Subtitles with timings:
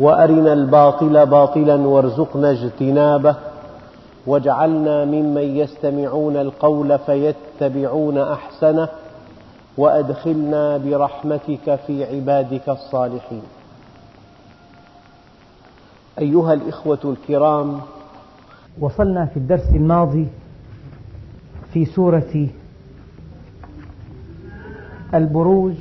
[0.00, 3.36] وأرنا الباطل باطلا وارزقنا اجتنابه
[4.26, 8.88] واجعلنا ممن يستمعون القول فيتبعون أحسنه
[9.78, 13.42] وأدخلنا برحمتك في عبادك الصالحين.
[16.18, 17.80] أيها الإخوة الكرام
[18.80, 20.26] وصلنا في الدرس الماضي
[21.72, 22.48] في سورة
[25.14, 25.74] البروج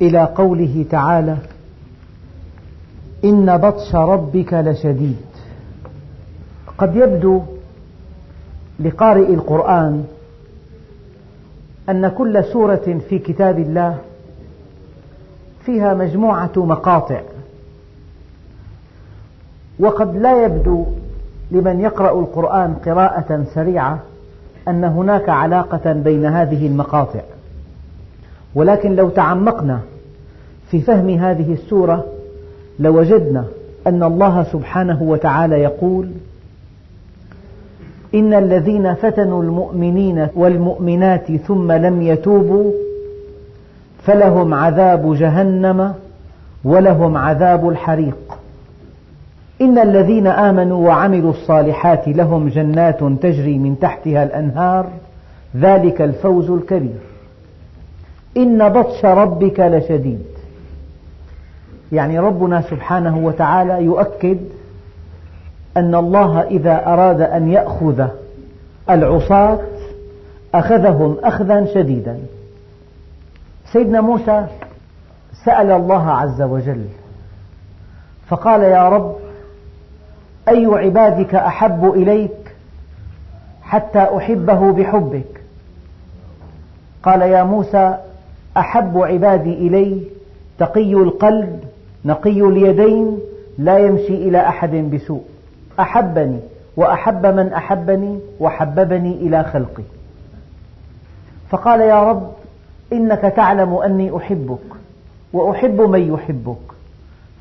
[0.00, 1.36] إلى قوله تعالى
[3.24, 5.16] إن بطش ربك لشديد.
[6.78, 7.42] قد يبدو
[8.80, 10.04] لقارئ القرآن
[11.88, 13.98] أن كل سورة في كتاب الله
[15.66, 17.20] فيها مجموعة مقاطع.
[19.80, 20.86] وقد لا يبدو
[21.50, 23.98] لمن يقرأ القرآن قراءة سريعة
[24.68, 27.20] أن هناك علاقة بين هذه المقاطع.
[28.54, 29.80] ولكن لو تعمقنا
[30.70, 32.04] في فهم هذه السورة
[32.82, 33.44] لوجدنا
[33.86, 36.08] أن الله سبحانه وتعالى يقول
[38.14, 42.72] إن الذين فتنوا المؤمنين والمؤمنات ثم لم يتوبوا
[44.02, 45.94] فلهم عذاب جهنم
[46.64, 48.38] ولهم عذاب الحريق.
[49.60, 54.86] إن الذين آمنوا وعملوا الصالحات لهم جنات تجري من تحتها الأنهار
[55.56, 57.00] ذلك الفوز الكبير.
[58.36, 60.31] إن بطش ربك لشديد.
[61.92, 64.38] يعني ربنا سبحانه وتعالى يؤكد
[65.76, 68.08] أن الله إذا أراد أن يأخذ
[68.90, 69.58] العصاة
[70.54, 72.18] أخذهم أخذا شديدا.
[73.72, 74.46] سيدنا موسى
[75.44, 76.84] سأل الله عز وجل
[78.28, 79.16] فقال يا رب
[80.48, 82.54] أي عبادك أحب إليك
[83.62, 85.42] حتى أحبه بحبك؟
[87.02, 87.96] قال يا موسى
[88.56, 90.02] أحب عبادي إلي
[90.58, 91.71] تقي القلب
[92.04, 93.18] نقي اليدين
[93.58, 95.22] لا يمشي إلى أحد بسوء.
[95.80, 96.40] أحبني
[96.76, 99.82] وأحب من أحبني وحببني إلى خلقي.
[101.50, 102.32] فقال يا رب
[102.92, 104.58] إنك تعلم أني أحبك
[105.32, 106.56] وأحب من يحبك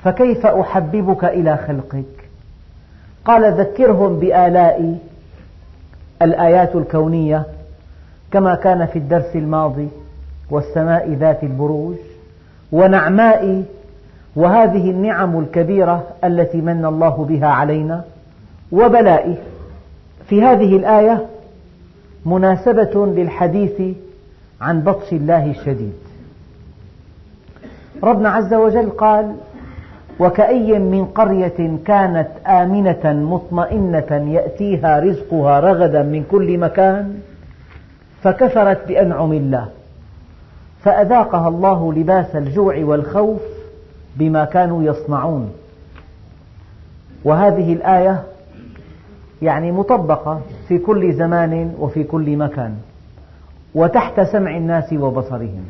[0.04, 2.30] فكيف أحببك إلى خلقك؟
[3.26, 4.98] قال ذكرهم بآلائي
[6.22, 7.44] الآيات الكونية
[8.32, 9.88] كما كان في الدرس الماضي
[10.50, 11.96] والسماء ذات البروج
[12.72, 13.64] ونعمائي
[14.36, 18.04] وهذه النعم الكبيرة التي من الله بها علينا
[18.72, 19.36] وبلائه.
[20.28, 21.26] في هذه الآية
[22.26, 23.82] مناسبة للحديث
[24.62, 25.94] عن بطش الله الشديد.
[28.04, 29.36] ربنا عز وجل قال
[30.20, 37.20] وكأي من قرية كانت آمنة مطمئنة يأتيها رزقها رغدا من كل مكان
[38.24, 39.68] فكفرت بأنعم الله
[40.84, 43.42] فأذاقها الله لباس الجوع والخوف
[44.16, 45.52] بما كانوا يصنعون.
[47.24, 48.24] وهذه الآية
[49.42, 52.76] يعني مطبقة في كل زمان وفي كل مكان
[53.76, 55.64] وتحت سمع الناس وبصرهم.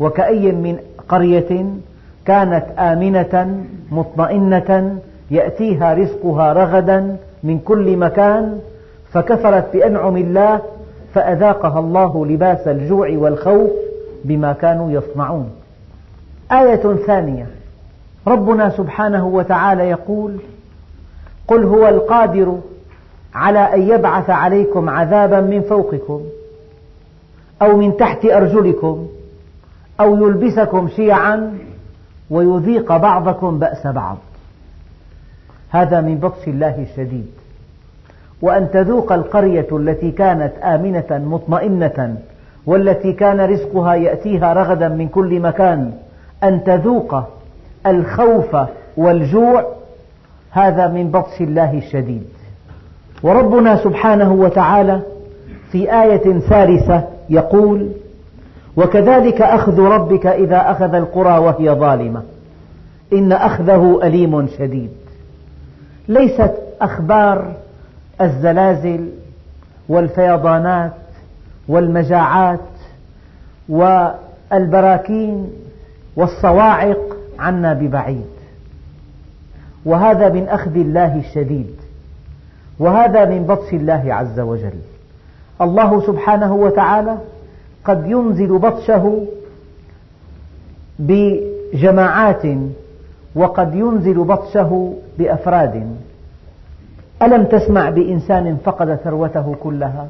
[0.00, 1.66] وكأي من قرية
[2.26, 4.98] كانت آمنة مطمئنة
[5.30, 8.58] يأتيها رزقها رغدا من كل مكان
[9.12, 10.60] فكفرت بأنعم الله
[11.14, 13.70] فأذاقها الله لباس الجوع والخوف
[14.24, 15.50] بما كانوا يصنعون.
[16.52, 17.46] آية ثانية.
[18.26, 20.36] ربنا سبحانه وتعالى يقول
[21.48, 22.58] قل هو القادر
[23.34, 26.20] على أن يبعث عليكم عذابا من فوقكم
[27.62, 29.06] أو من تحت أرجلكم
[30.00, 31.58] أو يلبسكم شيعا
[32.30, 34.16] ويذيق بعضكم بأس بعض.
[35.70, 37.30] هذا من بطش الله الشديد.
[38.42, 42.16] وأن تذوق القرية التي كانت آمنة مطمئنة
[42.66, 45.92] والتي كان رزقها يأتيها رغدا من كل مكان
[46.44, 47.39] أن تذوق
[47.86, 48.56] الخوف
[48.96, 49.64] والجوع
[50.50, 52.28] هذا من بطش الله الشديد.
[53.22, 55.00] وربنا سبحانه وتعالى
[55.72, 57.90] في آية ثالثة يقول
[58.76, 62.22] وكذلك أخذ ربك إذا أخذ القرى وهي ظالمة.
[63.12, 64.90] إن أخذه أليم شديد.
[66.08, 67.52] ليست أخبار
[68.20, 69.08] الزلازل
[69.88, 70.92] والفيضانات
[71.68, 72.60] والمجاعات
[73.68, 75.50] والبراكين
[76.16, 78.26] والصواعق عنا ببعيد.
[79.84, 81.76] وهذا من أخذ الله الشديد.
[82.78, 84.80] وهذا من بطش الله عز وجل.
[85.60, 87.18] الله سبحانه وتعالى
[87.84, 89.26] قد ينزل بطشه
[90.98, 92.42] بجماعات
[93.34, 95.96] وقد ينزل بطشه بأفراد.
[97.22, 100.08] ألم تسمع بإنسان فقد ثروته كلها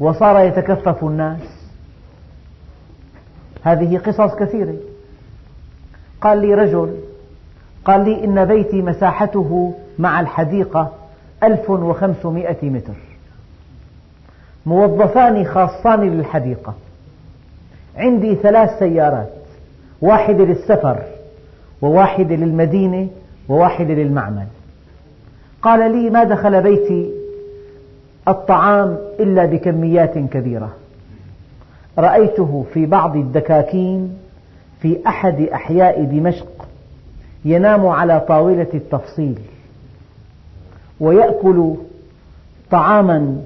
[0.00, 1.40] وصار يتكفف الناس؟
[3.62, 4.74] هذه قصص كثيرة.
[6.20, 6.94] قال لي رجل
[7.84, 10.92] قال لي إن بيتي مساحته مع الحديقة
[11.42, 12.94] 1500 متر.
[14.66, 16.74] موظفان خاصان للحديقة.
[17.96, 19.32] عندي ثلاث سيارات
[20.00, 21.02] واحدة للسفر
[21.82, 23.08] وواحدة للمدينة
[23.48, 24.46] وواحدة للمعمل.
[25.62, 27.10] قال لي ما دخل بيتي
[28.28, 30.70] الطعام إلا بكميات كبيرة.
[31.98, 34.18] رأيته في بعض الدكاكين
[34.80, 36.68] في أحد أحياء دمشق
[37.44, 39.38] ينام على طاولة التفصيل
[41.00, 41.74] ويأكل
[42.70, 43.42] طعاما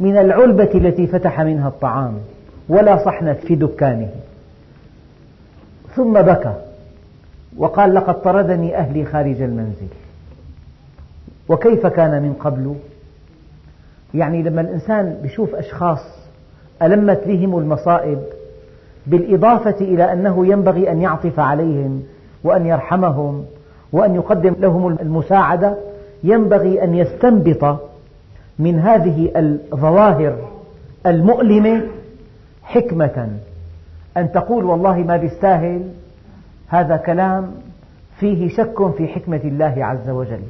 [0.00, 2.18] من العلبة التي فتح منها الطعام
[2.68, 4.08] ولا صحنت في دكانه.
[5.96, 6.54] ثم بكى
[7.56, 9.88] وقال لقد طردني أهلي خارج المنزل.
[11.48, 12.74] وكيف كان من قبل؟
[14.14, 16.00] يعني لما الإنسان يشوف أشخاص
[16.82, 18.18] ألمت بهم المصائب
[19.06, 22.02] بالإضافة إلى أنه ينبغي أن يعطف عليهم
[22.44, 23.44] وأن يرحمهم
[23.92, 25.76] وأن يقدم لهم المساعدة
[26.24, 27.80] ينبغي أن يستنبط
[28.58, 30.36] من هذه الظواهر
[31.06, 31.82] المؤلمة
[32.62, 33.28] حكمة
[34.16, 35.82] أن تقول والله ما بيستاهل
[36.68, 37.50] هذا كلام
[38.20, 40.40] فيه شك في حكمة الله عز وجل.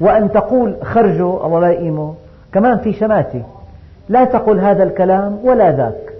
[0.00, 2.14] وأن تقول خرجه الله لا يقيمه
[2.52, 3.42] كمان في شماتة
[4.08, 6.12] لا تقل هذا الكلام ولا ذاك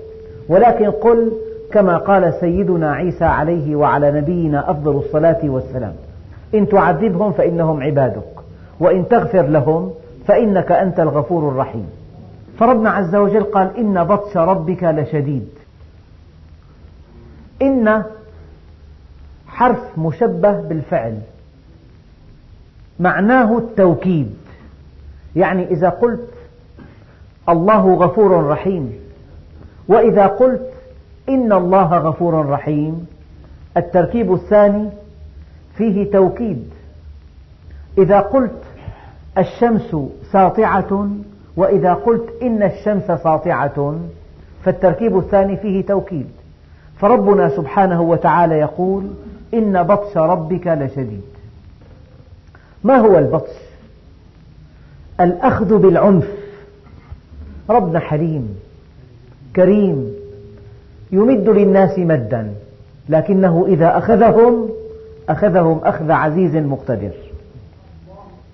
[0.48, 1.32] ولكن قل
[1.74, 5.94] كما قال سيدنا عيسى عليه وعلى نبينا أفضل الصلاة والسلام.
[6.54, 8.32] إن تعذبهم فإنهم عبادك
[8.80, 9.92] وإن تغفر لهم
[10.26, 11.86] فإنك أنت الغفور الرحيم.
[12.58, 15.48] فربنا عز وجل قال إن بطش ربك لشديد.
[17.62, 18.02] إن
[19.46, 21.18] حرف مشبه بالفعل
[23.00, 24.34] معناه التوكيد.
[25.36, 26.28] يعني إذا قلت
[27.48, 28.92] الله غفور رحيم
[29.88, 30.71] وإذا قلت
[31.28, 33.06] إن الله غفور رحيم.
[33.76, 34.88] التركيب الثاني
[35.76, 36.70] فيه توكيد.
[37.98, 38.62] إذا قلت
[39.38, 39.96] الشمس
[40.32, 41.08] ساطعة
[41.56, 43.96] وإذا قلت إن الشمس ساطعة
[44.64, 46.26] فالتركيب الثاني فيه توكيد.
[46.98, 49.10] فربنا سبحانه وتعالى يقول
[49.54, 51.22] إن بطش ربك لشديد.
[52.84, 53.56] ما هو البطش؟
[55.20, 56.28] الأخذ بالعنف.
[57.70, 58.58] ربنا حليم
[59.56, 60.11] كريم
[61.12, 62.54] يمد للناس مدا
[63.08, 64.68] لكنه إذا أخذهم
[65.28, 67.10] أخذهم أخذ عزيز مقتدر.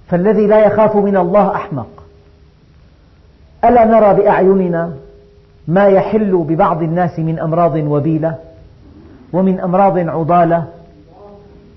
[0.08, 1.88] فالذي لا يخاف من الله أحمق.
[3.64, 4.92] ألا نرى بأعيننا
[5.68, 8.34] ما يحل ببعض الناس من أمراض وبيلة
[9.32, 10.64] ومن أمراض عضالة؟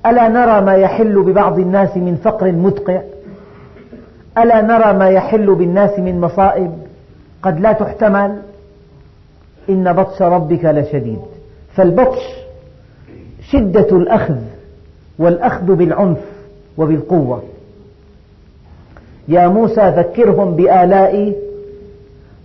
[0.05, 3.01] ألا نرى ما يحل ببعض الناس من فقر مدقع؟
[4.37, 6.71] ألا نرى ما يحل بالناس من مصائب
[7.43, 8.41] قد لا تحتمل؟
[9.69, 11.19] إن بطش ربك لشديد.
[11.75, 12.21] فالبطش
[13.49, 14.37] شدة الأخذ
[15.19, 16.19] والأخذ بالعنف
[16.77, 17.43] وبالقوة.
[19.27, 21.35] يا موسى ذكرهم بآلائي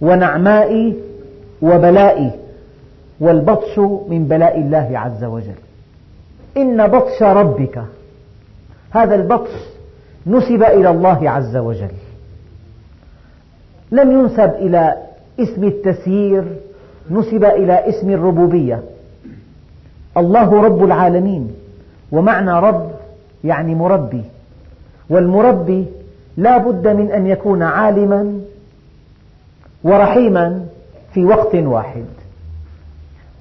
[0.01, 0.97] ونعمائي
[1.63, 2.31] وبلائي
[3.21, 5.55] والبطش من بلاء الله عز وجل.
[6.57, 7.83] إن بطش ربك
[8.91, 9.51] هذا البطش
[10.27, 11.91] نسب إلى الله عز وجل.
[13.93, 14.97] لم ينسب إلى
[15.41, 16.45] اسم التسيير
[17.11, 18.83] نسب إلى اسم الربوبية.
[20.17, 21.51] الله رب العالمين
[22.13, 22.91] ومعنى رب
[23.45, 24.23] يعني مربي.
[25.11, 25.87] والمربي
[26.37, 28.41] لا بد من أن يكون عالما
[29.85, 30.65] ورحيما
[31.15, 32.05] في وقت واحد.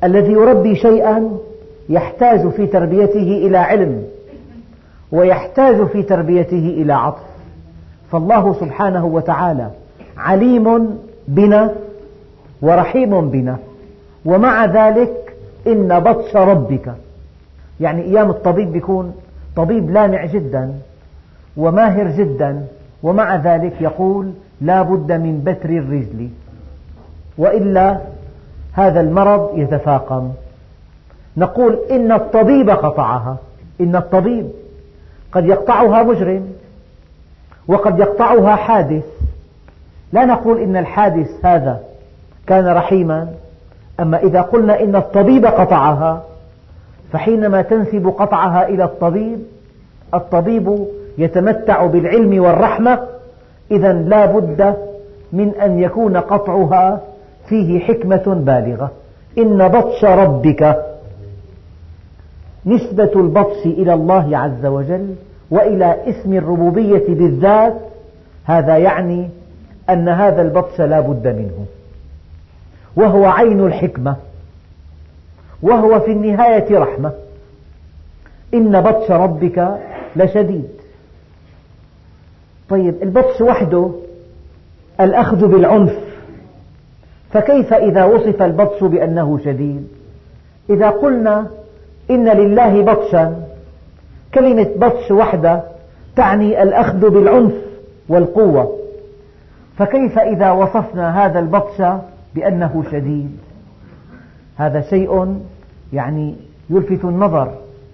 [0.03, 1.37] الذي يربي شيئا
[1.89, 4.03] يحتاج في تربيته إلى علم
[5.11, 7.23] ويحتاج في تربيته إلى عطف.
[8.11, 9.69] فالله سبحانه وتعالى
[10.17, 11.73] عليم بنا
[12.65, 13.57] ورحيم بنا.
[14.25, 15.35] ومع ذلك
[15.67, 16.93] إن بطش ربك.
[17.79, 19.15] يعني أيام الطبيب يكون
[19.55, 20.73] طبيب لامع جدا
[21.57, 22.65] وماهر جدا.
[23.03, 24.31] ومع ذلك يقول
[24.61, 26.29] لا بد من بتر الرجل.
[27.37, 27.99] وإلا
[28.73, 30.31] هذا المرض يتفاقم.
[31.37, 33.37] نقول إن الطبيب قطعها.
[33.81, 34.49] إن الطبيب
[35.31, 36.47] قد يقطعها مجرم
[37.67, 39.03] وقد يقطعها حادث.
[40.13, 41.79] لا نقول إن الحادث هذا
[42.47, 43.27] كان رحيما.
[43.99, 46.23] أما إذا قلنا إن الطبيب قطعها
[47.11, 49.39] فحينما تنسب قطعها إلى الطبيب
[50.13, 50.85] الطبيب
[51.17, 52.99] يتمتع بالعلم والرحمة
[53.71, 54.75] إذا لا بد
[55.33, 57.01] من أن يكون قطعها
[57.47, 58.91] فيه حكمة بالغة.
[59.37, 60.77] إن بطش ربك
[62.65, 65.15] نسبة البطش إلى الله عز وجل
[65.51, 67.73] وإلى اسم الربوبية بالذات
[68.45, 69.29] هذا يعني
[69.89, 71.65] أن هذا البطش لا بد منه.
[72.95, 74.15] وهو عين الحكمة
[75.61, 77.11] وهو في النهاية رحمة.
[78.53, 79.77] إن بطش ربك
[80.15, 80.69] لشديد.
[82.69, 83.91] طيب البطش وحده
[84.99, 85.99] الأخذ بالعنف.
[87.31, 89.87] فكيف إذا وصف البطش بأنه شديد؟
[90.69, 91.47] إذا قلنا
[92.09, 93.43] إن لله بطشا
[94.33, 95.63] كلمة بطش وحدة
[96.15, 97.53] تعني الأخذ بالعنف
[98.09, 98.79] والقوة.
[99.77, 101.81] فكيف إذا وصفنا هذا البطش
[102.35, 103.37] بأنه شديد.
[104.57, 105.41] هذا شيء
[105.93, 106.35] يعني
[106.69, 107.51] يلفت النظر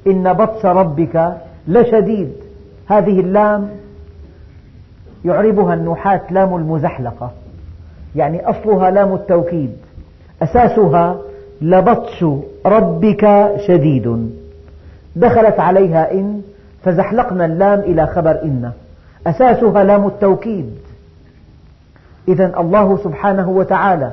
[0.08, 2.34] إن بطش ربك لشديد.
[2.88, 3.70] هذه اللام
[5.26, 7.32] يعربها النحاة لام المزحلقة
[8.16, 9.78] يعني أصلها لام التوكيد
[10.42, 11.18] أساسها
[11.62, 12.26] لبطش
[12.66, 14.32] ربك شديد.
[15.16, 16.42] دخلت عليها إن
[16.84, 18.72] فزحلقنا اللام إلى خبر إن
[19.28, 20.78] أساسها لام التوكيد.
[22.28, 24.12] إذا الله سبحانه وتعالى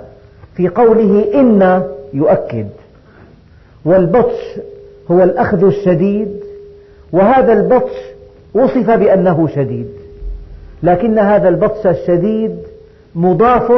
[0.58, 2.68] في قوله إن يؤكد.
[3.84, 4.60] والبطش
[5.10, 6.40] هو الأخذ الشديد
[7.12, 7.94] وهذا البطش
[8.54, 9.88] وصف بأنه شديد.
[10.82, 12.56] لكن هذا البطش الشديد
[13.14, 13.72] مضاف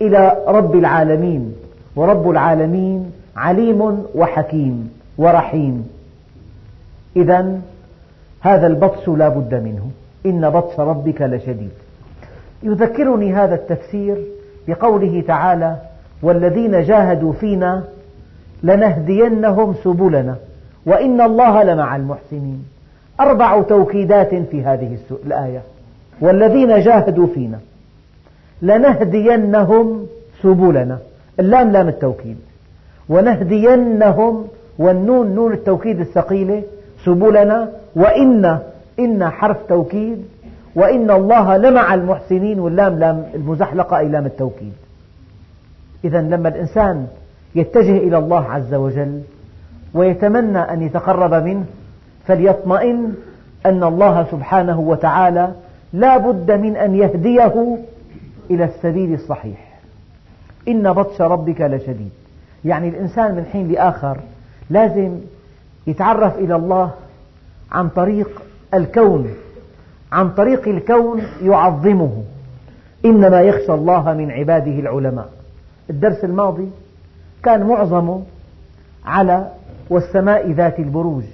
[0.00, 1.54] إلى رب العالمين
[1.96, 5.88] ورب العالمين عليم وحكيم ورحيم.
[7.16, 7.60] إذا
[8.40, 9.90] هذا البطش لا بد منه.
[10.26, 11.70] إن بطش ربك لشديد.
[12.62, 14.16] يذكرني هذا التفسير
[14.68, 15.76] بقوله تعالى
[16.24, 17.84] والذين جاهدوا فينا
[18.62, 20.36] لنهدينهم سبلنا
[20.86, 22.64] وإن الله لمع المحسنين.
[23.20, 25.62] أربع توكيدات في هذه الآية.
[26.20, 27.58] والذين جاهدوا فينا
[28.62, 30.06] لنهدينهم
[30.42, 30.98] سبلنا.
[31.40, 32.36] اللام لام التوكيد.
[33.08, 34.46] ونهدينهم
[34.78, 36.62] والنون نون التوكيد الثقيلة
[37.04, 37.68] سبلنا.
[37.96, 38.58] وإن
[38.98, 40.24] إن حرف توكيد.
[40.74, 44.72] وإن الله لمع المحسنين واللام لام المزحلقة أي لام التوكيد.
[46.04, 47.06] إذا لما الإنسان
[47.54, 49.22] يتجه إلى الله عز وجل
[49.94, 51.64] ويتمنى أن يتقرب منه
[52.26, 53.14] فليطمئن
[53.66, 55.52] أن الله سبحانه وتعالى
[55.92, 57.78] لا بد من أن يهديه
[58.50, 59.74] إلى السبيل الصحيح.
[60.68, 62.10] إن بطش ربك لشديد.
[62.64, 64.18] يعني الإنسان من حين لآخر
[64.70, 65.18] لازم
[65.86, 66.90] يتعرف إلى الله
[67.72, 68.42] عن طريق
[68.74, 69.30] الكون
[70.12, 72.22] عن طريق الكون يعظمه.
[73.04, 75.28] إنما يخشى الله من عباده العلماء.
[75.90, 76.68] الدرس الماضي
[77.42, 78.22] كان معظمه
[79.06, 79.48] على
[79.90, 81.24] والسماء ذات البروج.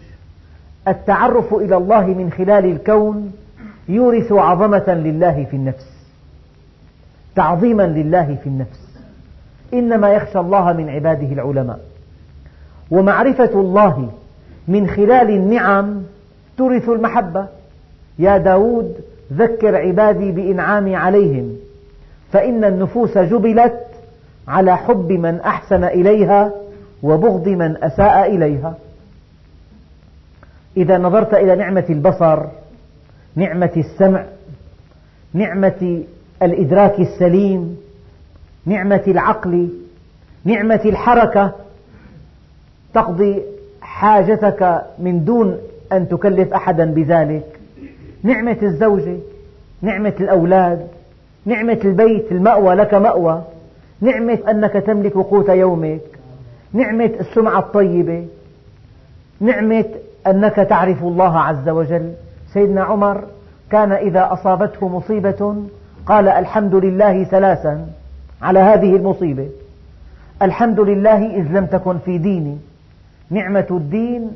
[0.89, 3.33] التعرف إلى الله من خلال الكون
[3.89, 5.87] يورث عظمة لله في النفس
[7.37, 8.81] تعظيما لله في النفس.
[9.75, 11.81] إنما يخشى الله من عباده العلماء.
[12.91, 14.11] ومعرفة الله
[14.69, 16.03] من خلال النعم
[16.59, 17.47] تورث المحبة.
[18.19, 18.95] يا داود
[19.33, 21.57] ذكر عبادي بإنعامي عليهم
[22.33, 23.90] فإن النفوس جبلت
[24.51, 26.53] على حب من أحسن إليها
[27.03, 28.75] وبغض من أساء إليها.
[30.77, 32.47] إذا نظرت إلى نعمة البصر
[33.37, 34.25] نعمة السمع
[35.35, 36.03] نعمة
[36.43, 37.77] الإدراك السليم
[38.67, 39.69] نعمة العقل
[40.45, 41.53] نعمة الحركة
[42.95, 43.43] تقضي
[43.83, 45.59] حاجتك من دون
[45.93, 47.61] أن تكلف أحدا بذلك.
[48.23, 49.17] نعمة الزوجة
[49.83, 50.87] نعمة الأولاد
[51.47, 53.43] نعمة البيت المأوى لك مأوى.
[54.01, 56.01] نعمة أنك تملك قوت يومك.
[56.73, 58.27] نعمة السمعة الطيبة.
[59.41, 59.85] نعمة
[60.27, 62.13] أنك تعرف الله عز وجل.
[62.53, 63.25] سيدنا عمر
[63.71, 65.57] كان إذا أصابته مصيبة
[66.07, 67.87] قال الحمد لله ثلاثا
[68.43, 69.49] على هذه المصيبة.
[70.43, 72.59] الحمد لله إذ لم تكن في ديني.
[73.31, 74.31] نعمة الدين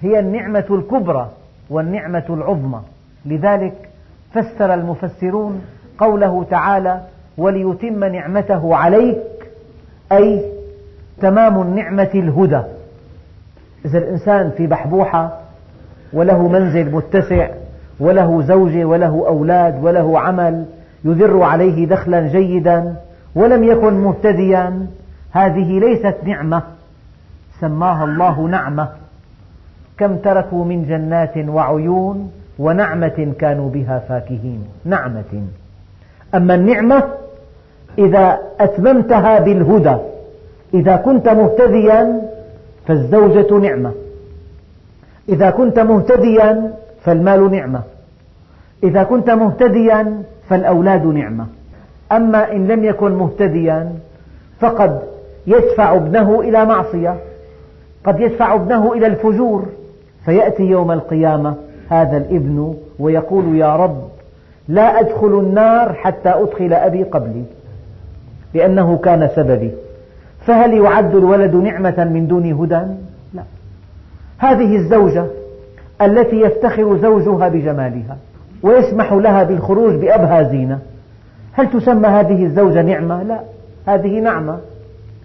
[0.00, 1.30] هي النعمة الكبرى
[1.70, 2.80] والنعمة العظمى.
[3.26, 3.88] لذلك
[4.32, 5.62] فسر المفسرون
[5.98, 7.00] قوله تعالى
[7.38, 9.18] وليتم نعمته عليك
[10.12, 10.42] أي
[11.20, 12.62] تمام النعمة الهدى.
[13.84, 15.40] إذا الإنسان في بحبوحة
[16.12, 17.48] وله منزل متسع
[18.00, 20.64] وله زوجة وله أولاد وله عمل
[21.04, 22.94] يدر عليه دخلا جيدا
[23.34, 24.86] ولم يكن مهتديا
[25.32, 26.62] هذه ليست نعمة.
[27.60, 28.88] سماها الله نعمة.
[29.98, 34.64] كم تركوا من جنات وعيون ونعمة كانوا بها فاكهين.
[34.84, 35.44] نعمة.
[36.34, 37.04] أما النعمة
[37.98, 39.96] إذا أتممتها بالهدى
[40.74, 42.22] إذا كنت مهتديا
[42.86, 43.92] فالزوجة نعمة.
[45.28, 46.72] إذا كنت مهتديا
[47.02, 47.80] فالمال نعمة.
[48.84, 51.46] إذا كنت مهتديا فالأولاد نعمة.
[52.12, 53.92] أما إن لم يكن مهتديا
[54.60, 55.00] فقد
[55.46, 57.16] يدفع ابنه إلى معصية
[58.04, 59.66] قد يدفع ابنه إلى الفجور.
[60.24, 61.54] فيأتي يوم القيامة
[61.88, 64.02] هذا الابن ويقول يا رب
[64.68, 67.44] لا أدخل النار حتى أدخل أبي قبلي.
[68.54, 69.70] لأنه كان سببي.
[70.46, 72.80] فهل يعد الولد نعمة من دون هدى؟
[73.34, 73.42] لا.
[74.38, 75.26] هذه الزوجة
[76.02, 78.16] التي يفتخر زوجها بجمالها
[78.62, 80.78] ويسمح لها بالخروج بأبهى زينة.
[81.52, 83.40] هل تسمى هذه الزوجة نعمة؟ لا.
[83.86, 84.58] هذه نعمة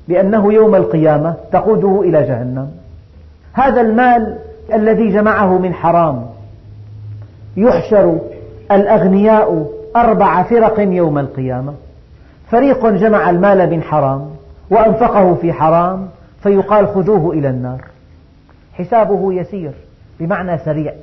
[0.07, 2.69] لأنه يوم القيامة تقوده إلى جهنم.
[3.53, 4.38] هذا المال
[4.74, 6.25] الذي جمعه من حرام.
[7.57, 8.17] يحشر
[8.71, 11.74] الأغنياء أربع فرق يوم القيامة.
[12.51, 14.29] فريق جمع المال من حرام
[14.70, 16.10] وأنفقه في حرام
[16.44, 17.82] فيقال خذوه إلى النار.
[18.74, 19.72] حسابه يسير
[20.20, 20.94] بمعنى سريع.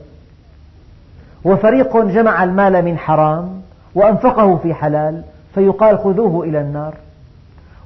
[1.45, 3.63] وفريق جمع المال من حرام
[3.95, 5.23] وأنفقه في حلال
[5.55, 6.95] فيقال خذوه إلى النار.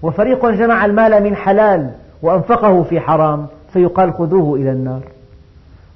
[0.02, 1.90] وفريق جمع المال من حلال
[2.22, 5.02] وأنفقه في حرام فيقال خذوه إلى النار.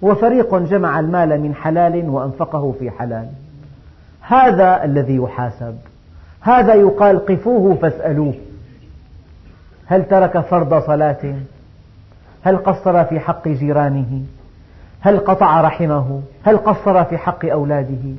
[0.03, 3.29] وفريق جمع المال من حلال وأنفقه في حلال.
[4.21, 5.77] هذا الذي يحاسب.
[6.45, 8.35] هذا يقال قفوه فاسألوه.
[9.87, 11.35] هل ترك فرض صلاة؟
[12.43, 14.23] هل قصر في حق جيرانه؟
[15.01, 18.15] هل قطع رحمه؟ هل قصر في حق أولاده؟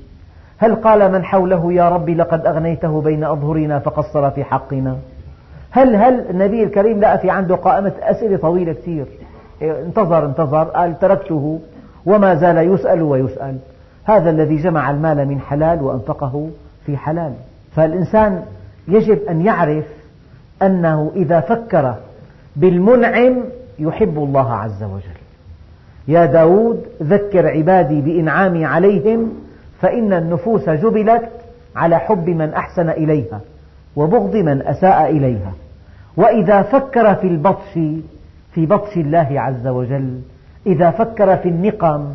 [0.57, 4.97] هل قال من حوله يا رب لقد أغنيته بين أظهرنا فقصر في حقنا؟
[5.71, 9.05] هل هل النبي الكريم لقى في عنده قائمة أسئلة طويلة كثير؟
[9.61, 11.59] انتظر انتظر قال تركته
[12.05, 13.57] وما زال يسأل ويسأل.
[14.03, 16.49] هذا الذي جمع المال من حلال وأنفقه
[16.85, 17.33] في حلال.
[17.75, 18.43] فالإنسان
[18.87, 19.85] يجب أن يعرف
[20.61, 21.95] أنه إذا فكر
[22.55, 23.43] بالمنعم
[23.79, 25.19] يحب الله عز وجل.
[26.07, 29.33] يا داود ذكر عبادي بإنعامي عليهم
[29.81, 31.29] فإن النفوس جبلت
[31.75, 33.41] على حب من أحسن إليها
[33.95, 35.53] وبغض من أساء إليها.
[36.17, 37.73] وإذا فكر في البطش
[38.53, 40.19] في بطش الله عز وجل
[40.67, 42.09] إذا فكر في النقم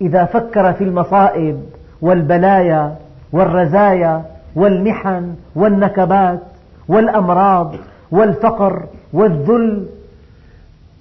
[0.00, 1.62] إذا فكر في المصائب
[2.02, 2.96] والبلايا
[3.32, 4.24] والرزايا
[4.56, 6.40] والمحن والنكبات
[6.88, 7.74] والأمراض
[8.10, 9.86] والفقر والذل.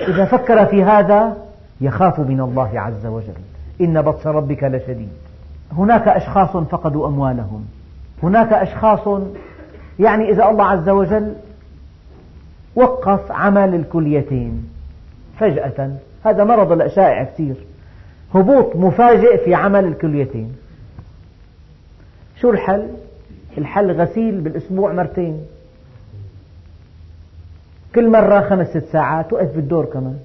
[0.02, 1.38] إذا فكر في هذا
[1.82, 3.34] يخاف من الله عز وجل.
[3.82, 5.10] إن بطش ربك لشديد.
[5.78, 7.66] هناك أشخاص فقدوا أموالهم.
[8.24, 9.22] هناك أشخاص
[10.00, 11.36] يعني إذا الله عز وجل
[12.76, 14.70] وقف عمل الكليتين
[15.40, 15.92] فجأة
[16.26, 17.56] هذا مرض شائع كثير.
[18.36, 20.56] هبوط مفاجئ في عمل الكليتين
[22.42, 22.88] شو الحل؟
[23.58, 25.46] الحل غسيل بالأسبوع مرتين.
[27.96, 30.18] كل مرة خمس ست ساعات وقف بالدور كمان.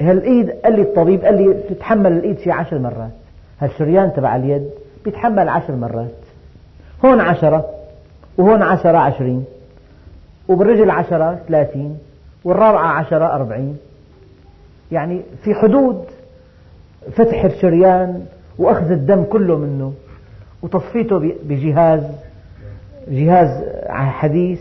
[0.00, 3.10] هالإيد قال لي الطبيب قال لي تتحمل الإيد في عشر مرات.
[3.60, 4.70] هالشريان تبع اليد
[5.04, 6.14] بيتحمل عشر مرات.
[7.04, 7.70] هون عشرة
[8.38, 9.44] وهون عشرة عشرين
[10.48, 11.98] وبالرجل عشرة ثلاثين
[12.44, 13.78] والرابعة عشرة أربعين.
[14.92, 16.04] يعني في حدود
[17.12, 18.26] فتح الشريان
[18.58, 19.92] وأخذ الدم كله منه.
[20.64, 22.02] وتصفيته بجهاز
[23.08, 24.60] جهاز حديث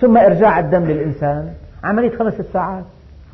[0.00, 1.52] ثم إرجاع الدم للإنسان.
[1.84, 2.84] عملية خمسة ساعات.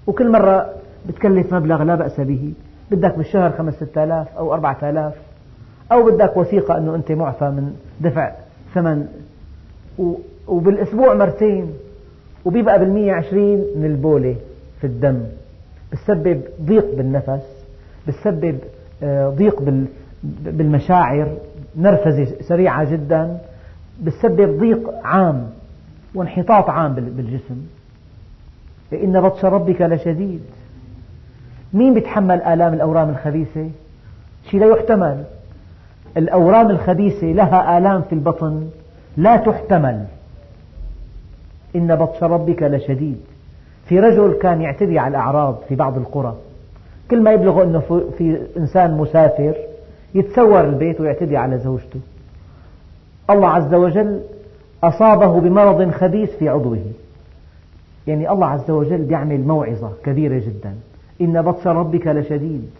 [0.07, 0.70] وكل مرة
[1.09, 2.53] بتكلف مبلغ لا بأس به.
[2.90, 5.12] بدك بالشهر خمس ستة آلاف أو أربعة آلاف.
[5.92, 8.33] أو بدك وثيقة أنه أنت معفى من دفع
[8.74, 9.07] ثمن.
[10.48, 11.66] وبالأسبوع مرتين.
[12.44, 14.37] وبيبقى بالمية عشرين من البولة
[14.81, 15.22] في الدم.
[15.92, 17.64] بتسبب ضيق بالنفس.
[18.09, 18.59] بتسبب
[19.03, 19.62] آه، ضيق
[20.44, 21.37] بالمشاعر.
[21.76, 23.38] نرفزة سريعة جدا
[24.02, 25.46] بتسبب ضيق عام
[26.14, 27.66] وانحطاط عام بالجسم.
[28.92, 30.40] إن بطش ربك لشديد.
[31.72, 33.70] مين بيتحمل آلام الأورام الخبيثة؟
[34.50, 35.24] شيء لا يحتمل.
[36.16, 38.66] الأورام الخبيثة لها آلام في البطن
[39.16, 40.04] لا تحتمل.
[41.76, 43.20] إن بطش ربك لشديد.
[43.88, 46.37] في رجل كان يعتدي على الأعراض في بعض القرى.
[47.10, 47.80] كل ما يبلغ أنه
[48.18, 49.54] في إنسان مسافر
[50.14, 52.00] يتسور البيت ويعتدي على زوجته.
[53.31, 54.20] الله عز وجل
[54.85, 56.79] أصابه بمرض خبيث في عضوه.
[58.07, 60.74] يعني الله عز وجل يعمل موعظة كبيرة جدا.
[61.20, 62.70] إن بطش ربك لشديد.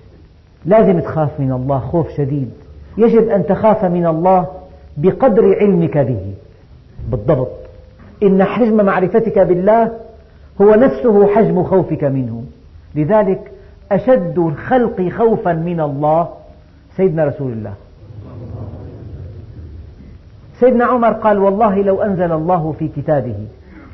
[0.65, 2.51] لازم تخاف من الله خوف شديد.
[2.99, 4.47] يجب أن تخاف من الله
[4.97, 6.35] بقدر علمك به.
[7.11, 7.51] بالضبط.
[8.23, 9.91] إن حجم معرفتك بالله
[10.61, 12.45] هو نفسه حجم خوفك منه.
[12.95, 13.51] لذلك
[13.93, 16.29] أشد الخلق خوفا من الله
[16.97, 17.75] سيدنا رسول الله.
[20.61, 23.47] سيدنا عمر قال والله لو أنزل الله في كتابه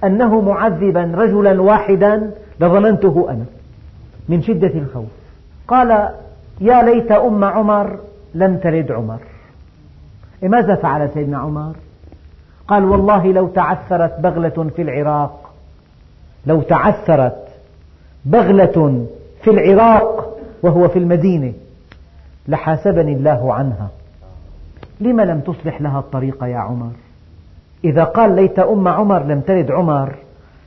[0.04, 3.44] أنه معذبا رجلا واحدا لظننته أنا
[4.28, 5.08] من شدة الخوف.
[5.68, 6.08] قال
[6.60, 7.98] يا ليت أم عمر
[8.34, 9.18] لم تلد عمر.
[10.42, 11.74] ماذا فعل سيدنا عمر؟
[12.68, 15.50] قال والله لو تعثرت بغلة في العراق
[16.46, 17.48] لو تعثرت
[18.24, 19.06] بغلة
[19.42, 21.52] في العراق وهو في المدينة
[22.48, 23.88] لحاسبني الله عنها.
[25.00, 26.92] لم لم تصلح لها الطريق يا عمر؟
[27.84, 30.14] إذا قال ليت أم عمر لم تلد عمر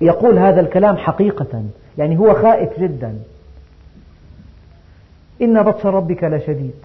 [0.01, 1.63] يقول هذا الكلام حقيقة
[1.97, 3.15] يعني هو خائف جدا.
[5.41, 6.75] إن بطش ربك لشديد.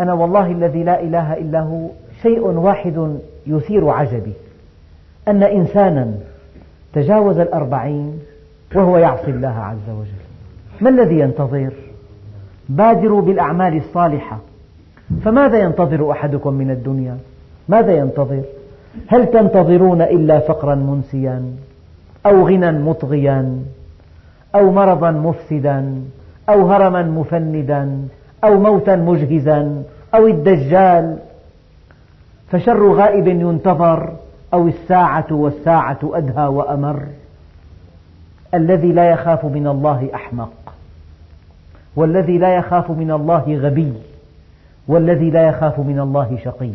[0.00, 1.88] أنا والله الذي لا إله إلا هو
[2.22, 4.32] شيء واحد يثير عجبي.
[5.28, 6.14] أن إنسانا
[6.92, 8.20] تجاوز الأربعين
[8.74, 10.24] وهو يعصي الله عز وجل.
[10.80, 11.72] ما الذي ينتظر؟
[12.68, 14.38] بادروا بالأعمال الصالحة.
[15.24, 17.16] فماذا ينتظر أحدكم من الدنيا؟
[17.68, 18.42] ماذا ينتظر؟
[19.06, 21.42] هل تنتظرون إلا فقرا منسيا
[22.26, 23.58] أو غنى مطغيا
[24.54, 26.02] أو مرضا مفسدا
[26.48, 28.08] أو هرما مفندا
[28.44, 29.82] أو موتا مجهزا
[30.14, 31.18] أو الدجال؟
[32.50, 34.12] فشر غائب ينتظر
[34.54, 37.02] أو الساعة والساعة أدهى وأمر.
[38.54, 40.67] الذي لا يخاف من الله أحمق.
[41.98, 43.92] والذي لا يخاف من الله غبي
[44.88, 46.70] والذي لا يخاف من الله شقي.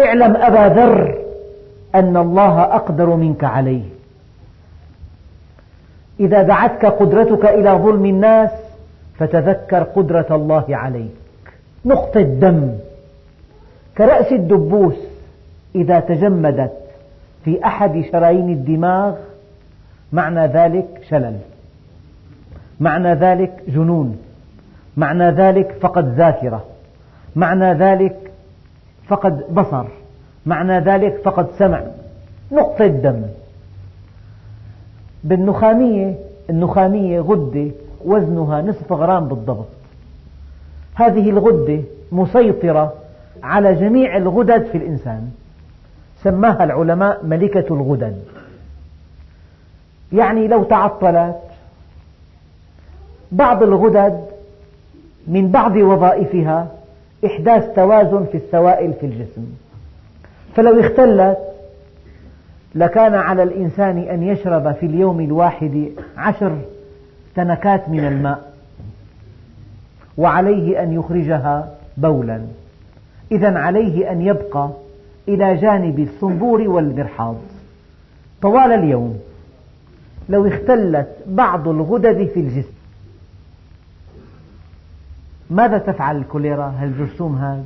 [0.00, 1.18] اعلم أبا ذر
[1.94, 3.82] أن الله أقدر منك عليه.
[6.20, 8.50] إذا دعتك قدرتك إلى ظلم الناس
[9.18, 11.16] فتذكر قدرة الله عليك.
[11.84, 12.72] نقطة دم.
[13.98, 14.96] كرأس الدبوس
[15.74, 16.72] إذا تجمدت
[17.44, 19.14] في أحد شرايين الدماغ
[20.12, 21.38] معنى ذلك شلل.
[22.80, 24.18] معنى ذلك جنون
[24.96, 26.64] معنى ذلك فقد ذاكرة
[27.36, 28.16] معنى ذلك
[29.08, 29.84] فقد بصر
[30.46, 31.82] معنى ذلك فقد سمع
[32.52, 33.22] نقطة دم
[35.24, 36.14] بالنخامية
[36.50, 37.70] النخامية غدة
[38.04, 39.66] وزنها نصف غرام بالضبط.
[40.94, 41.80] هذه الغدة
[42.12, 42.92] مسيطرة
[43.42, 45.30] على جميع الغدد في الإنسان.
[46.22, 48.22] سماها العلماء ملكة الغدد.
[50.12, 51.36] يعني لو تعطلت
[53.34, 54.24] بعض الغدد
[55.26, 56.68] من بعض وظائفها
[57.26, 59.46] إحداث توازن في السوائل في الجسم.
[60.56, 61.38] فلو اختلت
[62.74, 66.58] لكان على الإنسان أن يشرب في اليوم الواحد عشر
[67.36, 68.52] تنكات من الماء
[70.18, 72.40] وعليه أن يخرجها بولا.
[73.32, 74.70] إذا عليه أن يبقى
[75.28, 77.36] إلى جانب الصنبور والمرحاض
[78.42, 79.18] طوال اليوم
[80.28, 82.83] لو اختلت بعض الغدد في الجسم
[85.54, 87.64] ماذا تفعل الكوليرا؟ هالجرثوم هذا؟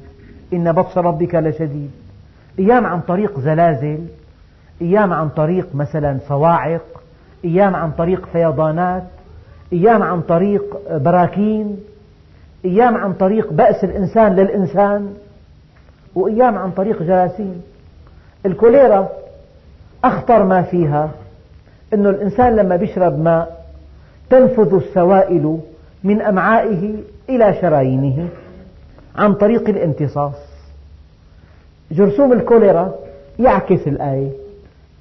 [0.52, 1.90] إن بطش ربك لشديد.
[2.58, 3.98] أيام عن طريق زلازل
[4.82, 6.82] أيام عن طريق مثلا صواعق
[7.44, 9.02] أيام عن طريق فيضانات
[9.72, 11.76] أيام عن طريق براكين
[12.64, 15.14] أيام عن طريق بأس الإنسان للإنسان
[16.14, 17.62] وأيام عن طريق جراثيم.
[18.46, 19.08] الكوليرا
[20.04, 21.10] أخطر ما فيها
[21.94, 23.64] أن الإنسان لما يشرب ماء
[24.30, 25.58] تنفذ السوائل
[26.08, 26.94] من أمعائه
[27.28, 28.28] إلى شرايينه
[29.16, 30.34] عن طريق الامتصاص.
[31.90, 32.94] جرثوم الكوليرا
[33.38, 34.30] يعكس الآية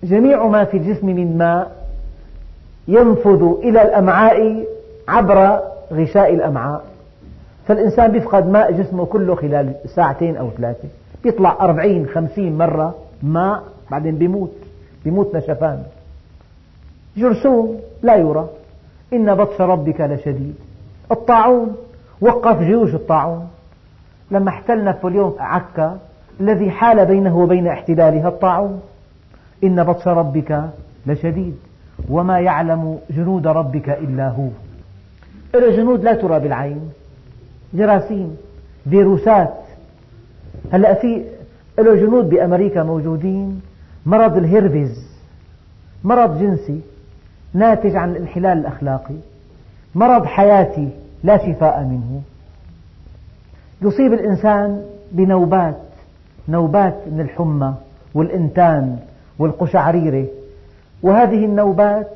[0.03, 1.71] جميع ما في الجسم من ماء
[2.87, 4.65] ينفذ إلى الأمعاء
[5.07, 5.59] عبر
[5.93, 6.83] غشاء الأمعاء.
[7.67, 10.87] فالإنسان يفقد ماء جسمه كله خلال ساعتين أو ثلاثة.
[11.25, 14.53] يطلع أربعين خمسين مرة ماء بعدين بيموت.
[15.05, 15.83] بيموت نشفان.
[17.17, 18.49] جرثوم لا يرى.
[19.13, 20.55] إن بطش ربك لشديد.
[21.11, 21.75] الطاعون.
[22.21, 23.47] وقف جيوش الطاعون.
[24.31, 25.99] لما احتل نابليون عكا
[26.39, 28.81] الذي حال بينه وبين احتلالها الطاعون.
[29.63, 30.69] إن بطش ربك
[31.05, 31.57] لشديد
[32.09, 34.47] وما يعلم جنود ربك إلا هو.
[35.53, 36.89] له جنود لا ترى بالعين.
[37.73, 38.37] جراثيم
[38.89, 39.53] فيروسات.
[40.71, 41.23] هلا في
[41.79, 43.61] له جنود بأمريكا موجودين.
[44.05, 45.07] مرض الهيرفيز
[46.03, 46.81] مرض جنسي
[47.53, 49.15] ناتج عن الانحلال الأخلاقي.
[49.97, 50.89] مرض حياتي
[51.23, 52.21] لا شفاء منه.
[53.81, 55.77] يصيب الإنسان بنوبات
[56.49, 57.73] نوبات من الحمى
[58.13, 58.99] والإنتان
[59.39, 60.25] والقشعريرة.
[61.03, 62.07] وهذه النوبات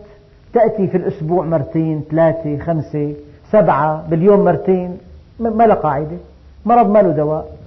[0.54, 3.14] تأتي في الأسبوع مرتين ثلاثة خمسة
[3.52, 4.98] سبعة باليوم مرتين.
[5.40, 6.18] ما له قاعدة.
[6.66, 7.58] مرض ما له دواء.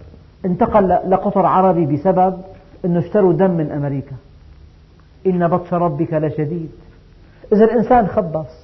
[0.45, 2.41] انتقل لقطر عربي بسبب
[2.85, 4.17] أنه اشتروا دم من أمريكا.
[5.27, 6.71] إن بطش ربك لشديد.
[7.53, 8.64] إذا الإنسان خبص.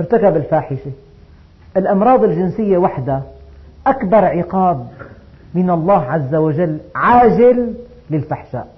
[0.00, 0.90] ارتكب الفاحشة.
[1.76, 3.22] الأمراض الجنسية وحدها
[3.86, 4.86] أكبر عقاب
[5.54, 7.74] من الله عز وجل عاجل
[8.10, 8.68] للفحشاء.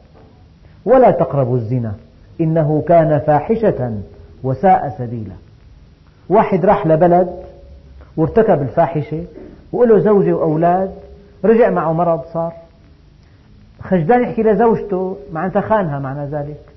[0.84, 1.92] ولا تقربوا الزنا
[2.40, 3.98] إنه كان فاحشة
[4.44, 5.34] وساء سبيلا.
[6.28, 7.36] واحد راح لبلد
[8.16, 9.24] وارتكب الفاحشة
[9.72, 10.94] وله زوجة وأولاد
[11.44, 12.52] رجع معه مرض صار.
[13.82, 16.71] خجلان يحكي لزوجته معناتها خانها معنى ذلك.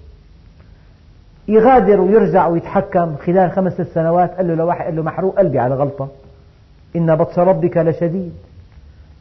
[1.48, 6.08] يغادر ويرجع ويتحكم خلال خمسة سنوات قال له لواحد قال له محروق قلبي على غلطة.
[6.96, 8.34] إن بطش ربك لشديد.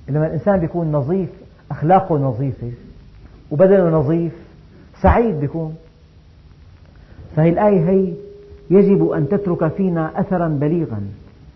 [0.08, 1.28] لما الإنسان بيكون نظيف
[1.70, 2.70] أخلاقه نظيفة
[3.50, 4.32] وبدنه نظيف
[5.02, 5.76] سعيد بيكون.
[7.36, 8.12] فهي الآية هي
[8.70, 11.00] يجب أن تترك فينا أثرا بليغا.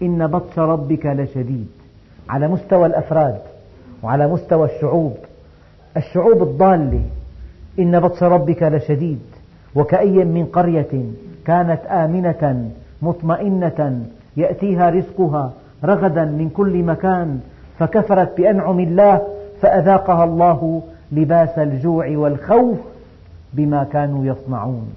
[0.02, 1.68] إن بطش ربك لشديد.
[2.28, 3.38] على مستوى الأفراد
[4.02, 5.16] وعلى مستوى الشعوب.
[5.96, 7.02] الشعوب الضالة.
[7.78, 9.20] إن بطش ربك لشديد.
[9.78, 11.04] وكأي من قرية
[11.44, 12.70] كانت آمنة
[13.02, 15.52] مطمئنة يأتيها رزقها
[15.84, 17.40] رغدا من كل مكان
[17.78, 19.22] فكفرت بأنعم الله
[19.60, 22.78] فأذاقها الله لباس الجوع والخوف
[23.52, 24.94] بما كانوا يصنعون.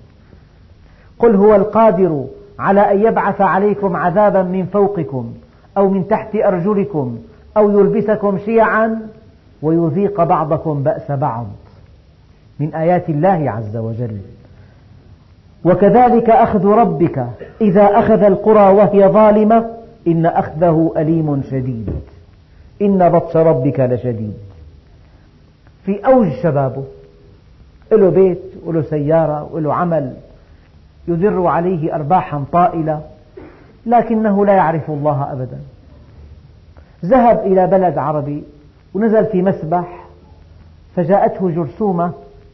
[1.20, 2.26] قل هو القادر
[2.60, 5.34] على أن يبعث عليكم عذابا من فوقكم
[5.78, 7.18] أو من تحت أرجلكم
[7.58, 9.02] أو يلبسكم شيعا
[9.62, 11.46] ويذيق بعضكم بأس بعض.
[12.60, 14.18] من آيات الله عز وجل.
[15.66, 17.28] وكذلك أخذ ربك
[17.62, 19.70] إذا أخذ القرى وهي ظالمة
[20.08, 21.94] إن أخذه أليم شديد.
[22.82, 24.34] إن بطش ربك لشديد.
[25.86, 26.84] في أوج شبابه
[27.92, 30.14] له بيت وله سيارة وله عمل
[31.08, 33.02] يدر عليه أرباحا طائلة
[33.86, 35.60] لكنه لا يعرف الله أبدا.
[37.06, 38.44] ذهب إلى بلد عربي
[38.94, 40.06] ونزل في مسبح
[40.96, 42.12] فجاءته جرثومة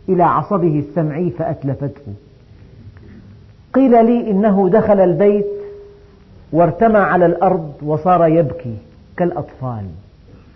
[0.10, 2.14] إلى عصبه السمعي فأتلفته.
[3.78, 5.46] قيل لي إنه دخل البيت
[6.52, 8.76] وارتمى على الأرض وصار يبكي
[9.18, 9.86] كالأطفال.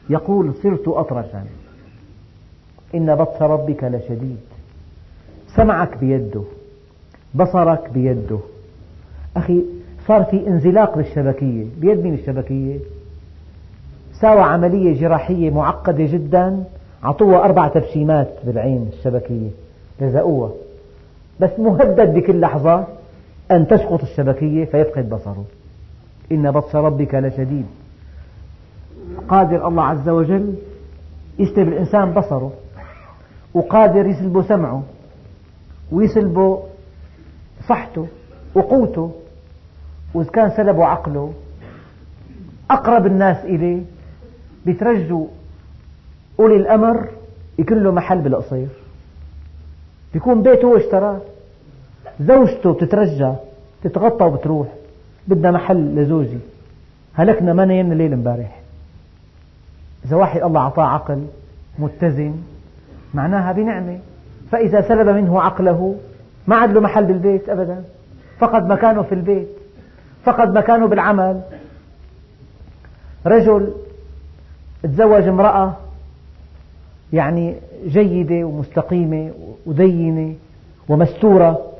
[0.10, 1.43] يقول صرت أطرشا.
[2.95, 4.39] إن بطش ربك لشديد.
[5.55, 6.41] سمعك بيده.
[7.36, 8.39] بصرك بيده.
[9.38, 9.62] أخي
[10.07, 11.65] صار في انزلاق بالشبكية.
[11.77, 12.77] بيد مين الشبكية
[14.21, 16.63] ساوى عملية جراحية معقدة جدا.
[17.03, 19.49] عطوها أربع تبشيمات بالعين الشبكية.
[20.01, 20.51] لزقوها
[21.39, 23.00] بس مهدد بكل لحظة.
[23.51, 25.45] أن تسقط الشبكية فيفقد بصره
[26.31, 27.65] إن بطش ربك لشديد.
[29.27, 30.55] قادر الله عز وجل
[31.39, 32.53] يسلب الإنسان بصره
[33.53, 34.83] وقادر يسلبه سمعه
[35.91, 36.63] ويسلبه
[37.69, 38.07] صحته
[38.55, 39.11] وقوته
[40.13, 41.33] وإذا كان سلبه عقله
[42.71, 43.81] أقرب الناس إليه
[44.65, 45.27] بيترجوا
[46.39, 47.07] أولي الأمر
[47.59, 48.67] يكون له محل بالقصير.
[50.13, 51.19] بيكون بيته هو اشتراه.
[52.21, 53.34] زوجته بتترجى
[53.84, 54.67] تتغطى وبتروح.
[55.27, 56.38] بدنا محل لزوجي.
[57.13, 58.62] هلكنا ما نيمنا الليل امبارح.
[60.05, 61.25] إذا واحد الله أعطاه عقل
[61.79, 62.36] متزن
[63.13, 63.99] معناها بنعمة.
[64.51, 65.95] فإذا سلب منه عقله
[66.47, 67.84] ما عاد له محل بالبيت أبدا.
[68.39, 69.47] فقد مكانه في البيت.
[70.23, 71.41] فقد مكانه بالعمل.
[73.25, 73.73] رجل
[74.84, 75.73] تزوج امرأة
[77.13, 77.55] يعني
[77.88, 79.31] جيدة ومستقيمة
[79.65, 80.36] ودينة
[80.89, 81.70] ومستورة.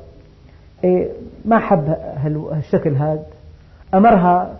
[1.44, 3.22] ما حب هالشكل هذا
[3.94, 4.50] أمرها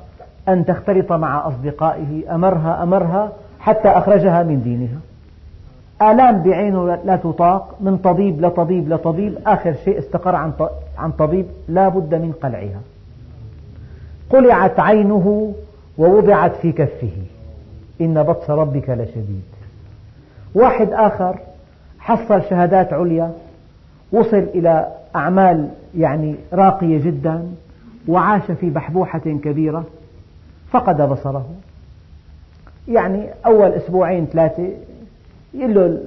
[0.48, 2.34] أن تختلط مع أصدقائه.
[2.34, 5.00] أمرها أمرها حتى أخرجها من دينها.
[6.12, 7.74] آلام بعينه لا تطاق.
[7.80, 9.38] من طبيب لطبيب لطبيب.
[9.46, 10.52] آخر شيء استقر عن
[10.98, 11.46] عن طبيب.
[11.68, 12.80] لا بد من قلعها.
[14.30, 15.54] قلعت عينه
[15.98, 17.12] ووضعت في كفه.
[18.00, 19.42] إن بطش ربك لشديد.
[20.54, 21.38] واحد آخر
[21.98, 23.32] حصل شهادات عليا.
[24.12, 27.46] وصل إلى أعمال يعني راقية جدا
[28.08, 29.84] وعاش في بحبوحة كبيرة
[30.70, 31.46] فقد بصره.
[32.88, 34.68] يعني أول أسبوعين ثلاثة
[35.54, 36.00] يقول له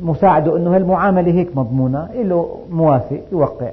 [0.00, 3.70] مساعده أنه هالمعاملة هيك مضمونة يقول له موافق يوقع.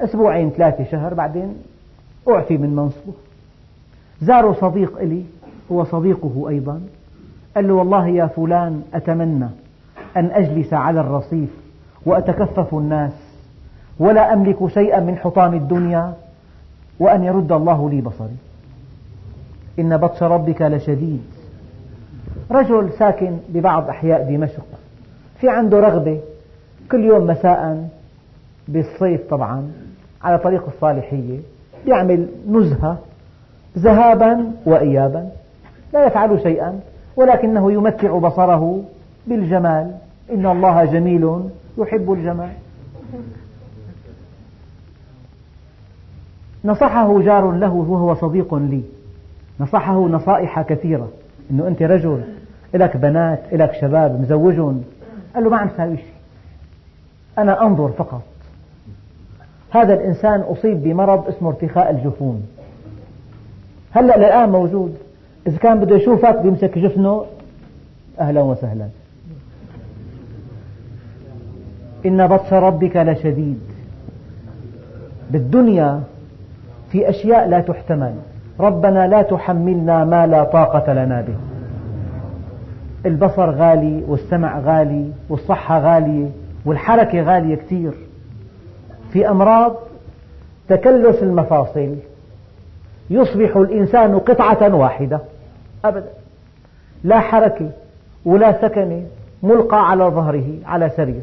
[0.00, 1.54] أسبوعين ثلاثة شهر بعدين
[2.28, 3.12] أعفي من منصبه.
[4.22, 5.22] زاره صديق إلي
[5.72, 6.80] هو صديقه أيضا
[7.54, 9.48] قال له والله يا فلان أتمنى
[10.16, 11.48] أن أجلس على الرصيف
[12.06, 13.27] وأتكفف الناس.
[13.98, 16.14] ولا أملك شيئا من حطام الدنيا
[17.00, 18.36] وأن يرد الله لي بصري.
[19.78, 21.22] إن بطش ربك لشديد.
[22.50, 24.66] رجل ساكن ببعض أحياء دمشق
[25.40, 26.20] في عنده رغبة
[26.90, 27.88] كل يوم مساء
[28.68, 29.72] بالصيف طبعا
[30.22, 31.38] على طريق الصالحية
[31.86, 32.98] يعمل نزهة
[33.78, 35.30] ذهابا وإيابا
[35.92, 36.80] لا يفعل شيئا
[37.16, 38.82] ولكنه يمتع بصره
[39.26, 39.94] بالجمال.
[40.34, 41.40] إن الله جميل
[41.78, 42.52] يحب الجمال.
[46.64, 48.82] نصحه جار له وهو صديق لي.
[49.60, 51.08] نصحه نصائح كثيرة.
[51.50, 52.22] أنه أنت رجل
[52.74, 54.84] لك بنات لك شباب مزوجهم
[55.34, 56.12] قال له ما عم ساوي شيء.
[57.38, 58.22] أنا أنظر فقط.
[59.70, 62.42] هذا الإنسان أصيب بمرض اسمه ارتخاء الجفون.
[63.90, 64.96] هلأ الآن موجود.
[65.46, 67.24] إذا كان بده يشوفك بيمسك جفنه.
[68.20, 68.88] أهلا وسهلا.
[72.06, 73.60] إن بطش ربك لشديد.
[75.30, 76.02] بالدنيا
[76.90, 78.14] في أشياء لا تحتمل.
[78.60, 81.34] ربنا لا تحملنا ما لا طاقة لنا به.
[83.06, 86.28] البصر غالي والسمع غالي والصحة غالية
[86.64, 87.92] والحركة غالية كثير.
[89.12, 89.76] في أمراض
[90.68, 91.94] تكلس المفاصل.
[93.10, 95.20] يصبح الإنسان قطعة واحدة.
[95.84, 96.08] أبدا.
[97.04, 97.70] لا حركة
[98.24, 99.02] ولا سكنة
[99.42, 101.22] ملقى على ظهره على سرير.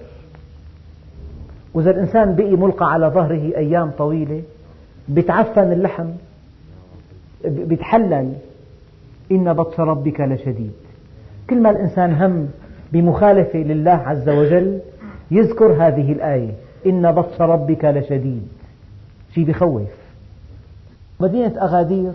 [1.73, 4.41] وإذا الإنسان بقي ملقى على ظهره أيام طويلة
[5.09, 6.09] بتعفن اللحم
[7.45, 8.33] بيتحلل
[9.31, 10.71] إن بطش ربك لشديد.
[11.49, 12.47] كل ما الإنسان هم
[12.93, 14.79] بمخالفة لله عز وجل
[15.31, 16.51] يذكر هذه الآية.
[16.85, 18.47] إن بطش ربك لشديد.
[19.33, 19.89] شيء بخوف.
[21.19, 22.11] مدينة أغادير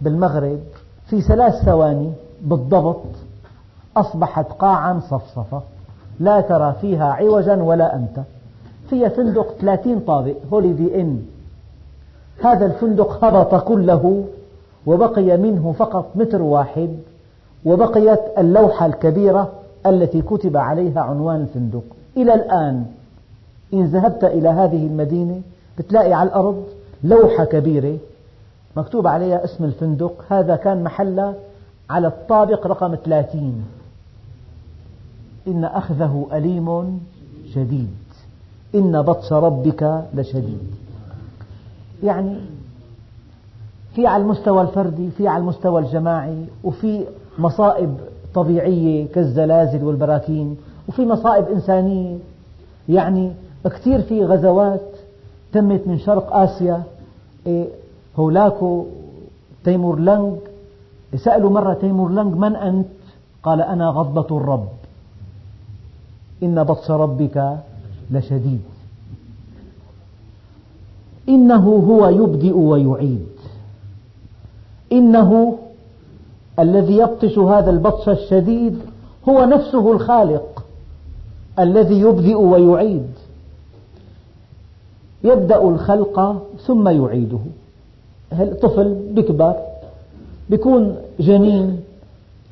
[0.00, 0.60] بالمغرب
[1.10, 3.04] في ثلاث ثواني بالضبط
[3.96, 5.62] أصبحت قاعا صفصفة.
[6.20, 8.24] لا ترى فيها عوجا ولا أمتا
[8.90, 11.22] فيها فندق 30 طابق هوليدي إن
[12.42, 14.24] هذا الفندق هبط كله
[14.86, 16.96] وبقي منه فقط متر واحد
[17.64, 19.52] وبقيت اللوحة الكبيرة
[19.86, 21.82] التي كتب عليها عنوان الفندق.
[22.16, 22.86] إلى الآن
[23.74, 25.40] إن ذهبت إلى هذه المدينة
[25.78, 26.64] بتلاقي على الأرض
[27.04, 27.96] لوحة كبيرة
[28.76, 30.24] مكتوب عليها اسم الفندق.
[30.28, 31.32] هذا كان محل
[31.90, 33.64] على الطابق رقم 30
[35.46, 37.00] إن أخذه أليم
[37.54, 37.96] شديد.
[38.74, 40.83] إن بطش ربك لشديد.
[42.02, 42.36] يعني
[43.94, 47.04] في على المستوى الفردي في على المستوى الجماعي وفي
[47.38, 47.96] مصائب
[48.34, 50.56] طبيعية كالزلازل والبراكين
[50.88, 52.16] وفي مصائب إنسانية.
[52.88, 53.32] يعني
[53.64, 54.90] كثير في غزوات
[55.52, 56.82] تمت من شرق آسيا.
[57.46, 57.68] إيه،
[58.16, 58.84] هولاكو
[59.64, 60.34] تيمور لنج
[61.16, 62.86] سألوا مرة تيمور لنج من أنت؟
[63.42, 64.68] قال أنا غضبة الرب.
[66.42, 67.56] إن بطش ربك
[68.10, 68.73] لشديد.
[71.28, 73.26] إنه هو يبدئ ويعيد.
[74.92, 75.58] إنه
[76.58, 78.78] الذي يبطش هذا البطش الشديد
[79.28, 80.64] هو نفسه الخالق
[81.58, 83.06] الذي يبدئ ويعيد.
[85.24, 87.38] يبدأ الخلق ثم يعيده.
[88.32, 89.56] الطفل بكبر
[90.50, 91.80] بيكون جنين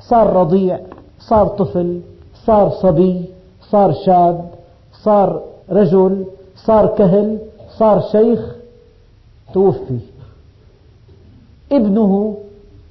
[0.01, 0.81] صار رضيع
[1.19, 2.01] صار طفل
[2.47, 3.25] صار صبي
[3.71, 4.51] صار شاب
[5.03, 6.25] صار رجل
[6.57, 7.39] صار كهل
[7.79, 8.57] صار شيخ؟
[9.55, 9.99] توفي.
[11.73, 12.37] ابنه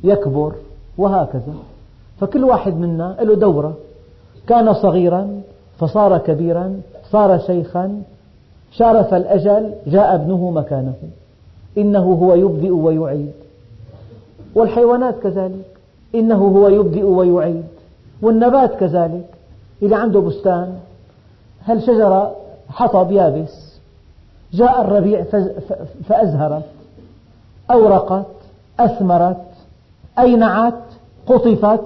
[0.03, 0.53] يكبر
[0.97, 1.53] وهكذا.
[2.19, 3.73] فكل واحد منا له دورة.
[4.47, 5.41] كان صغيرا
[5.79, 8.01] فصار كبيرا صار شيخا
[8.71, 10.95] شارف الأجل جاء ابنه مكانه.
[11.77, 13.31] إنه هو يبدئ ويعيد.
[14.55, 15.65] والحيوانات كذلك.
[16.15, 17.65] إنه هو يبدئ ويعيد.
[18.21, 19.25] والنبات كذلك.
[19.81, 20.75] إذا عنده بستان
[21.63, 22.35] هل شجرة
[22.69, 23.70] حطب يابس؟
[24.53, 25.23] جاء الربيع
[26.09, 26.65] فأزهرت
[27.71, 28.25] أورقت
[28.79, 29.45] أثمرت
[30.19, 30.73] أينعت
[31.27, 31.81] قطفت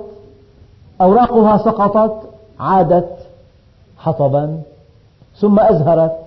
[1.02, 3.18] أوراقها سقطت عادت
[3.98, 4.62] حطبا
[5.40, 6.18] ثم أزهرت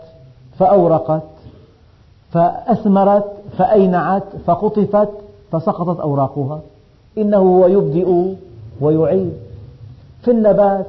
[0.58, 1.22] فأورقت
[2.32, 3.24] فأثمرت
[3.58, 5.08] فأينعت فقطفت
[5.52, 6.60] فسقطت أوراقها.
[7.18, 8.34] إنه هو يبدئ
[8.80, 9.32] ويعيد.
[10.22, 10.86] في النبات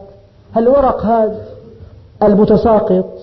[0.57, 1.45] الورق هذا
[2.23, 3.18] المتساقط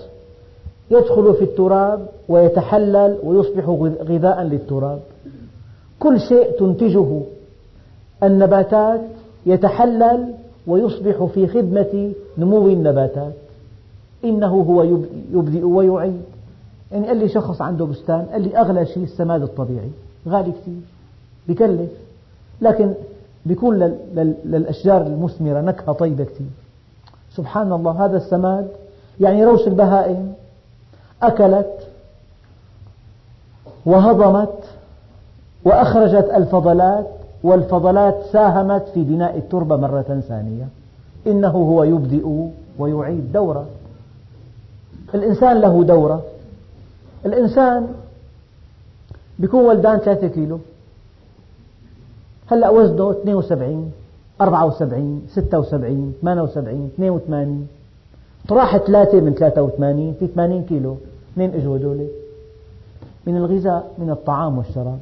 [0.90, 3.68] يدخل في التراب ويتحلل ويصبح
[4.02, 5.00] غذاء للتراب.
[6.00, 7.20] كل شيء تنتجه.
[8.22, 9.00] النباتات
[9.46, 10.34] يتحلل
[10.66, 13.32] ويصبح في خدمة نمو النباتات.
[14.24, 14.82] إنه هو
[15.32, 16.22] يبدئ ويعيد.
[16.92, 19.90] يعني قال لي شخص عنده بستان قال لي أغلى شيء السماد الطبيعي.
[20.28, 20.80] غالي كثير.
[21.48, 21.90] بكلف.
[22.60, 22.94] لكن
[23.46, 23.78] بيكون
[24.44, 26.46] للأشجار المثمرة نكهة طيبة كثير.
[27.36, 28.68] سبحان الله هذا السماد
[29.20, 30.32] يعني روش البهائم.
[31.22, 31.88] أكلت
[33.86, 34.58] وهضمت
[35.64, 37.06] وأخرجت الفضلات
[37.42, 40.68] والفضلات ساهمت في بناء التربة مرة ثانية.
[41.26, 42.26] إنه هو يبدئ
[42.78, 43.66] ويعيد دورة.
[45.14, 46.22] الإنسان له دورة.
[47.26, 47.88] الإنسان
[49.38, 50.58] بيكون ولدان ثلاثة كيلو.
[52.46, 53.92] هلأ وزنه 72
[54.40, 57.68] 74 76 78 82
[58.48, 60.96] طرح ثلاثة من 83 في 80 كيلو
[61.36, 62.06] منين إجوا هذول؟
[63.26, 64.98] من الغذاء من الطعام والشراب.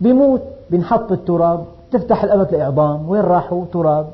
[0.00, 4.06] بيموت بنحط التراب تفتح الأبد الإعظام وين راحوا؟ تراب.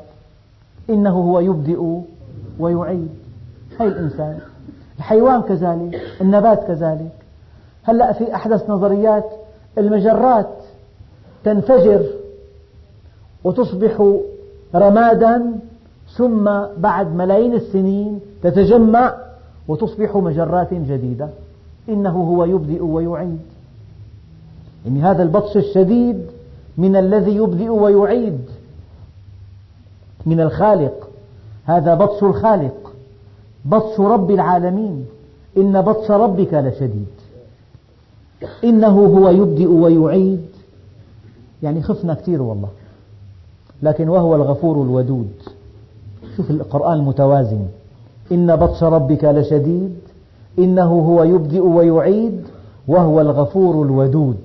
[0.91, 2.01] إنه هو يبدئ
[2.59, 3.09] ويعيد.
[3.81, 4.39] هاي الإنسان.
[4.99, 7.13] الحيوان كذلك النبات كذلك.
[7.83, 9.31] هلأ في أحدث نظريات
[9.79, 10.51] المجرات
[11.45, 12.07] تنفجر
[13.45, 14.19] وتصبح
[14.75, 15.53] رمادا
[16.17, 19.15] ثم بعد ملايين السنين تتجمع
[19.69, 21.29] وتصبح مجرات جديدة.
[21.89, 23.41] إنه هو يبدئ ويعيد.
[24.85, 26.27] يعني هذا البطش الشديد
[26.79, 28.41] من الذي يبدئ ويعيد.
[30.27, 31.09] من الخالق.
[31.65, 32.93] هذا بطش الخالق.
[33.65, 35.07] بطش رب العالمين.
[35.57, 37.07] إن بطش ربك لشديد.
[38.65, 40.47] إنه هو يبدئ ويعيد.
[41.63, 42.69] يعني خفنا كثير والله.
[43.83, 45.33] لكن وهو الغفور الودود.
[46.37, 47.67] شوف القرآن المتوازن.
[48.33, 49.99] إن بطش ربك لشديد
[50.59, 52.43] إنه هو يبدئ ويعيد
[52.89, 54.41] وهو الغفور الودود.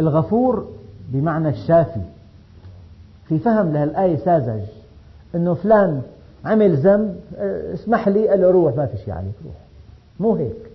[0.00, 0.66] الغفور
[1.08, 2.00] بمعنى الشافي.
[3.28, 4.62] في فهم لهالآية ساذج
[5.34, 6.02] أنه فلان
[6.44, 7.16] عمل ذنب
[7.74, 9.54] اسمح لي قال له روح ما في شيء عليك روح
[10.20, 10.70] مو هيك.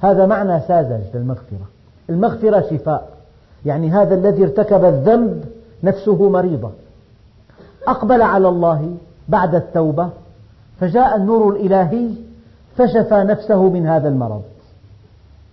[0.00, 1.68] هذا معنى ساذج للمغفرة.
[2.10, 3.08] المغفرة شفاء.
[3.66, 5.44] يعني هذا الذي ارتكب الذنب
[5.82, 6.70] نفسه مريضة.
[7.86, 8.96] أقبل على الله
[9.28, 10.10] بعد التوبة
[10.80, 12.10] فجاء النور الإلهي
[12.76, 14.42] فشفى نفسه من هذا المرض.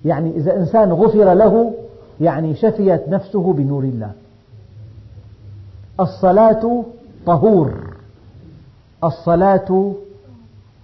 [0.06, 1.74] يعني إذا إنسان غفر له
[2.22, 4.12] يعني شفيت نفسه بنور الله.
[6.00, 6.84] الصلاة
[7.26, 7.74] طهور.
[9.04, 9.94] الصلاة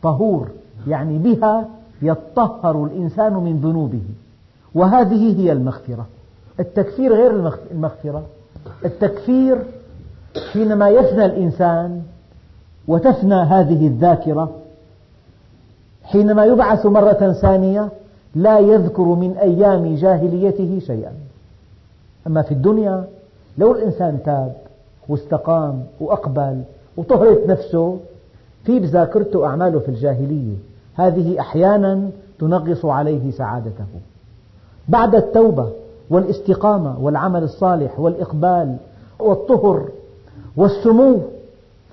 [0.04, 0.48] طهور.
[0.88, 1.66] يعني بها
[2.02, 4.04] يطهر الإنسان من ذنوبه.
[4.76, 6.06] وهذه هي المغفرة.
[6.60, 8.24] التكفير غير المغفرة.
[8.86, 9.58] التكفير
[10.54, 12.02] حينما يفنى الإنسان
[12.88, 14.52] وتفنى هذه الذاكرة
[16.04, 17.90] حينما يبعث مرة ثانية
[18.36, 21.12] لا يذكر من أيام جاهليته شيئا.
[22.28, 23.04] أما في الدنيا
[23.58, 24.56] لو الإنسان تاب
[25.10, 26.62] واستقام وأقبل
[26.98, 27.98] وطهرت نفسه
[28.64, 30.56] في بذاكرته أعماله في الجاهلية.
[30.96, 32.10] هذه أحيانا
[32.40, 33.86] تنغص عليه سعادته.
[34.88, 35.70] بعد التوبة
[36.10, 38.76] والاستقامة والعمل الصالح والإقبال
[39.20, 39.90] والطهر
[40.56, 41.20] والسمو.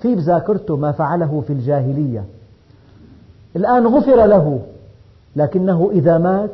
[0.01, 2.23] في بذاكرته ما فعله في الجاهلية.
[3.55, 4.59] الآن غفر له
[5.35, 6.49] لكنه إذا مات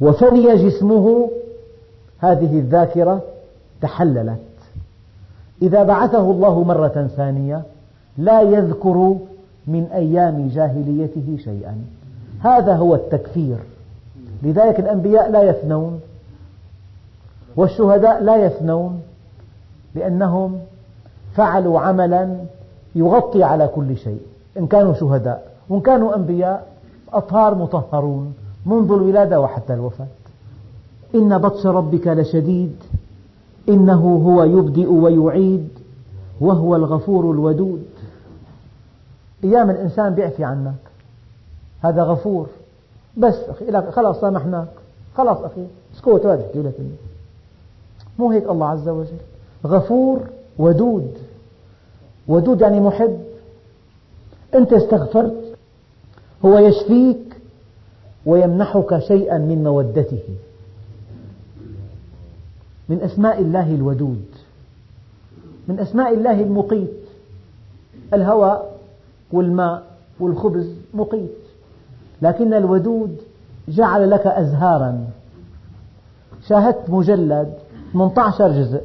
[0.00, 1.30] وفني جسمه
[2.18, 3.22] هذه الذاكرة
[3.80, 4.38] تحللت.
[5.62, 7.62] إذا بعثه الله مرة ثانية
[8.18, 9.16] لا يذكر
[9.66, 11.76] من أيام جاهليته شيئا.
[12.40, 13.56] هذا هو التكفير.
[14.42, 16.00] لذلك الأنبياء لا يفنون
[17.56, 19.02] والشهداء لا يفنون
[19.94, 20.58] لأنهم
[21.34, 22.36] فعلوا عملا
[22.94, 24.22] يغطي على كل شيء
[24.58, 26.66] إن كانوا شهداء وإن كانوا أنبياء
[27.12, 28.34] أطهار مطهرون
[28.66, 30.06] منذ الولادة وحتى الوفاة.
[31.14, 32.76] إن بطش ربك لشديد
[33.68, 35.68] إنه هو يبدئ ويعيد
[36.40, 37.86] وهو الغفور الودود.
[39.44, 40.74] أيام الإنسان بيعفي عنك.
[41.80, 42.46] هذا غفور.
[43.16, 44.68] بس أخي خلاص سامحناك.
[45.16, 46.74] خلاص أخي اسكت ما تحكي لك
[48.18, 49.16] مو هيك الله عز وجل؟
[49.66, 50.20] غفور
[50.58, 51.18] ودود.
[52.28, 53.18] ودود يعني محب.
[54.54, 55.56] أنت استغفرت
[56.44, 57.36] هو يشفيك
[58.26, 60.22] ويمنحك شيئا من مودته.
[62.88, 64.24] من أسماء الله الودود
[65.68, 67.02] من أسماء الله المقيت.
[68.14, 68.78] الهواء
[69.32, 69.82] والماء
[70.20, 71.30] والخبز مقيت.
[72.22, 73.16] لكن الودود
[73.68, 75.04] جعل لك أزهارا.
[76.48, 77.54] شاهدت مجلد
[77.92, 78.80] 18 جزء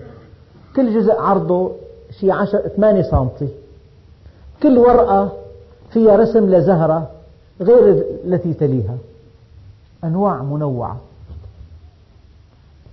[0.75, 1.71] كل جزء عرضه
[2.19, 3.47] شيء 10 8 سنتي.
[4.63, 5.31] كل ورقة
[5.93, 7.11] فيها رسم لزهرة
[7.61, 8.97] غير التي تليها.
[10.03, 10.97] أنواع منوعة.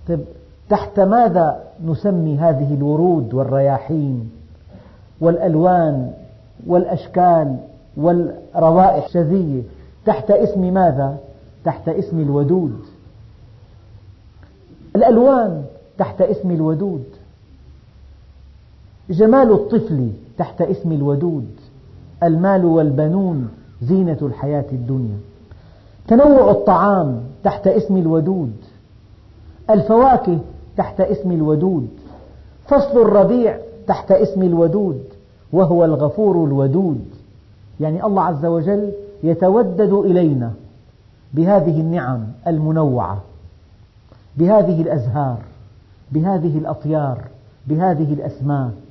[0.07, 0.19] طيب
[0.69, 4.31] تحت ماذا نسمي هذه الورود والرياحين
[5.21, 6.13] والألوان
[6.67, 7.57] والأشكال
[7.97, 9.61] والروائح الشذية؟
[10.05, 11.17] تحت اسم ماذا؟
[11.65, 12.79] تحت اسم الودود.
[14.95, 15.65] الألوان
[15.97, 17.05] تحت اسم الودود.
[19.09, 21.47] جمال الطفل تحت اسم الودود
[22.23, 23.49] المال والبنون
[23.81, 25.17] زينة الحياة الدنيا.
[26.07, 28.53] تنوع الطعام تحت اسم الودود
[29.69, 30.39] الفواكه
[30.77, 31.87] تحت اسم الودود
[32.67, 35.03] فصل الربيع تحت اسم الودود
[35.53, 37.05] وهو الغفور الودود.
[37.79, 38.91] يعني الله عز وجل
[39.23, 40.51] يتودد إلينا
[41.33, 43.21] بهذه النعم المنوعة
[44.37, 45.37] بهذه الأزهار
[46.11, 47.21] بهذه الأطيار
[47.67, 48.84] بهذه الأسماك.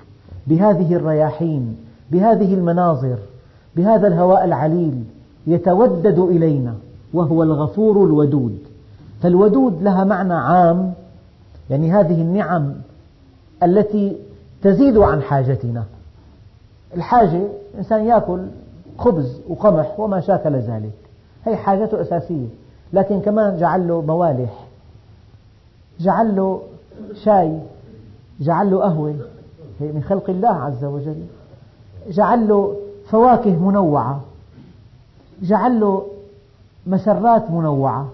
[0.47, 1.77] بهذه الرياحين
[2.11, 3.17] بهذه المناظر
[3.77, 5.05] بهذا الهواء العليل
[5.47, 6.75] يتودد إلينا
[7.15, 8.59] وهو الغفور الودود.
[9.23, 10.93] فالودود لها معنى عام
[11.71, 12.75] يعني هذه النعم
[13.63, 14.17] التي
[14.63, 15.85] تزيد عن حاجتنا.
[16.97, 17.41] الحاجة
[17.79, 18.41] إنسان يأكل
[18.99, 20.93] خبز وقمح وما شاكل ذلك.
[21.45, 22.47] هي حاجته أساسية.
[22.93, 24.67] لكن كمان جعل له موالح
[26.01, 26.63] جعل له
[27.25, 27.59] شاي
[28.41, 29.15] جعل له قهوة
[29.81, 31.23] من خلق الله عز وجل.
[32.09, 32.77] جعل له
[33.11, 34.21] فواكه منوعة.
[35.43, 36.07] جعل له
[36.87, 38.09] مسرات منوعة.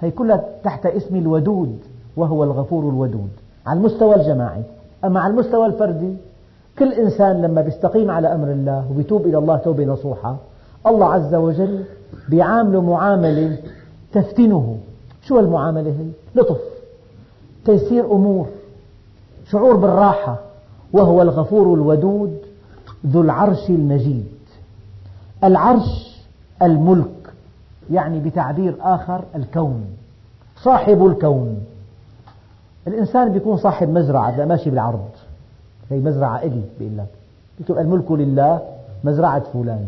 [0.00, 1.78] هي كلها تحت اسم الودود
[2.16, 3.30] وهو الغفور الودود.
[3.66, 4.62] على المستوى الجماعي.
[5.04, 6.14] أما على المستوى الفردي
[6.78, 10.36] كل إنسان لما بيستقيم على أمر الله وبيتوب إلى الله توبة نصوحة
[10.86, 11.84] الله عز وجل
[12.28, 13.58] بيعامله معاملة
[14.12, 14.78] تفتنه.
[15.22, 16.60] شو المعاملة هي؟ لطف.
[17.64, 18.46] تيسير أمور.
[19.50, 20.38] شعور بالراحة.
[20.94, 22.38] وهو الغفور الودود
[23.06, 24.26] ذو العرش المجيد.
[25.44, 26.20] العرش
[26.62, 27.32] الملك
[27.90, 29.84] يعني بتعبير آخر الكون
[30.62, 31.64] صاحب الكون.
[32.86, 35.08] الإنسان بيكون صاحب مزرعة ماشي بالعرض
[35.90, 37.08] هي مزرعة إلي بيقول لك.
[37.58, 38.60] بيكتب الملك لله
[39.04, 39.86] مزرعة فلان.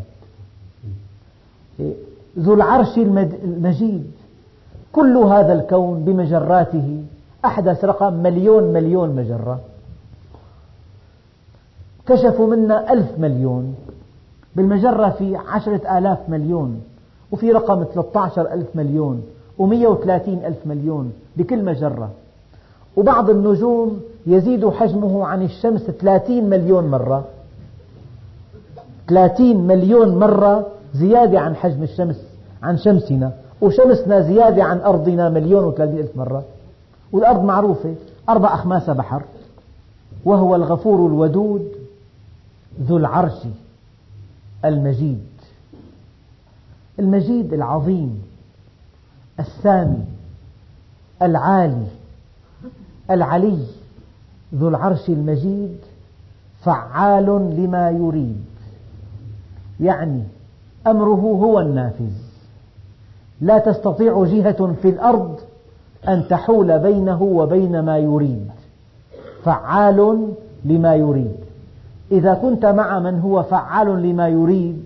[2.39, 4.11] ذو العرش المجيد.
[4.93, 7.03] كل هذا الكون بمجراته
[7.45, 9.61] أحدث رقم مليون مليون مجرة.
[12.09, 13.75] كشفوا منا ألف مليون.
[14.57, 16.81] بالمجرة في عشرة آلاف مليون
[17.33, 19.23] وفي رقم 13 ألف مليون
[19.59, 22.11] و130 ألف مليون بكل مجرة.
[22.97, 27.25] وبعض النجوم يزيد حجمه عن الشمس 30 مليون مرة.
[29.09, 32.23] 30 مليون مرة زيادة عن حجم الشمس
[32.63, 33.33] عن شمسنا.
[33.61, 36.43] وشمسنا زيادة عن أرضنا مليون وثلاثين ألف مرة.
[37.13, 37.95] والأرض معروفة
[38.29, 39.23] أربع أخماس بحر.
[40.25, 41.76] وهو الغفور الودود
[42.81, 43.43] ذو العرش
[44.65, 45.27] المجيد.
[46.99, 48.23] المجيد العظيم
[49.41, 50.05] السامي
[51.23, 51.87] العالي
[53.11, 53.67] العلي
[54.55, 55.77] ذو العرش المجيد
[56.63, 58.45] فعال لما يريد.
[59.81, 60.23] يعني
[60.87, 62.13] أمره هو النافذ.
[63.41, 65.41] لا تستطيع جهة في الأرض
[66.09, 68.51] أن تحول بينه وبين ما يريد.
[69.45, 70.29] فعال
[70.65, 71.46] لما يريد.
[72.13, 74.85] إذا كنت مع من هو فعال لما يريد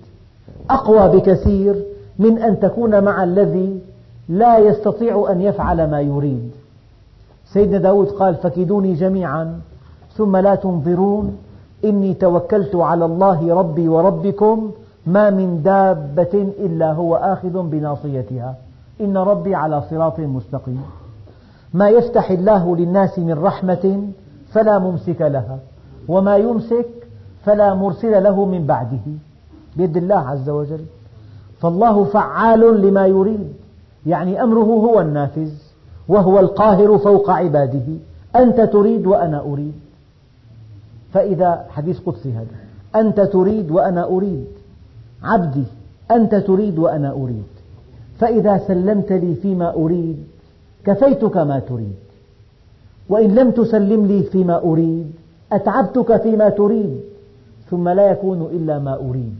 [0.71, 1.85] أقوى بكثير
[2.19, 3.81] من أن تكون مع الذي
[4.29, 6.51] لا يستطيع أن يفعل ما يريد.
[7.53, 9.61] سيدنا داود قال فكيدوني جميعا
[10.17, 11.37] ثم لا تنظرون
[11.85, 14.71] إني توكلت على الله ربي وربكم
[15.07, 18.55] ما من دابة إلا هو آخذ بناصيتها.
[19.01, 20.83] إن ربي على صراط مستقيم.
[21.75, 24.03] ما يفتح الله للناس من رحمة
[24.53, 25.59] فلا ممسك لها
[26.09, 27.00] وما يمسك
[27.45, 29.07] فلا مرسل له من بعده.
[29.77, 30.85] بيد الله عز وجل.
[31.61, 33.53] فالله فعال لما يريد.
[34.07, 35.51] يعني أمره هو النافذ
[36.09, 37.87] وهو القاهر فوق عباده.
[38.37, 39.73] أنت تريد وأنا أريد.
[41.13, 42.57] فإذا حديث قدسي هذا.
[43.01, 44.47] أنت تريد وأنا أريد.
[45.23, 45.65] عبدي
[46.11, 47.45] أنت تريد وأنا أريد.
[48.19, 50.25] فإذا سلمت لي فيما أريد
[50.85, 51.95] كفيتك ما تريد.
[53.09, 55.13] وإن لم تسلم لي فيما أريد
[55.53, 57.01] أتعبتك فيما تريد.
[57.71, 59.37] ثم لا يكون إلا ما أريد.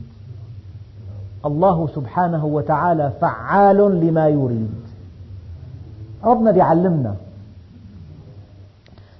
[1.45, 4.73] الله سبحانه وتعالى فعال لما يريد.
[6.23, 7.15] ربنا يعلمنا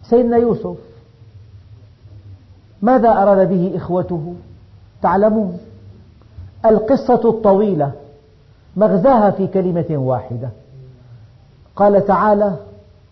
[0.04, 0.78] سيدنا يوسف
[2.82, 4.34] ماذا أراد به إخوته؟
[5.02, 5.58] تعلمون
[6.66, 7.92] القصة الطويلة
[8.78, 10.50] مغزاها في كلمة واحدة.
[11.76, 12.56] قال تعالى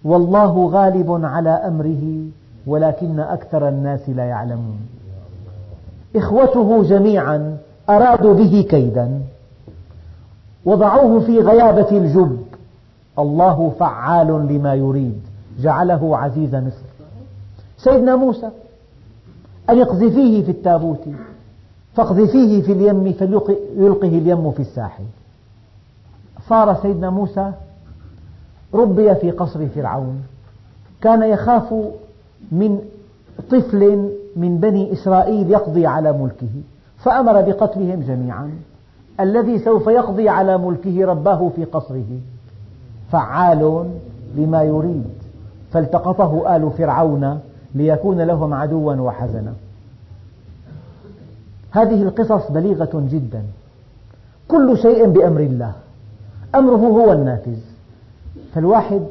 [0.03, 2.25] والله غالب على أمره
[2.67, 4.79] ولكن أكثر الناس لا يعلمون.
[6.15, 7.57] إخوته جميعا
[7.89, 9.21] أرادوا به كيدا.
[10.65, 12.39] وضعوه في غيابة الجب.
[13.19, 15.21] الله فعال لما يريد.
[15.59, 16.89] جعله عزيز مصر
[17.77, 18.49] سيدنا موسى
[19.69, 21.05] أن اقذفيه في التابوت.
[21.95, 25.03] فاقذفيه في اليم فليلقه اليم في الساحل.
[26.49, 27.51] صار سيدنا موسى
[28.73, 30.23] ربي في قصر فرعون.
[31.01, 31.73] كان يخاف
[32.51, 32.79] من
[33.51, 34.09] طفل
[34.39, 36.61] من بني إسرائيل يقضي على ملكه
[36.97, 38.51] فأمر بقتلهم جميعا.
[39.19, 42.19] الذي سوف يقضي على ملكه رباه في قصره.
[43.11, 43.89] فعال
[44.35, 45.05] لما يريد.
[45.71, 47.39] فالتقطه آل فرعون
[47.75, 49.53] ليكون لهم عدوا وحزنا.
[51.71, 53.43] هذه القصص بليغة جدا.
[54.47, 55.73] كل شيء بأمر الله.
[56.55, 57.59] أمره هو النافذ.
[58.53, 59.01] فالواحد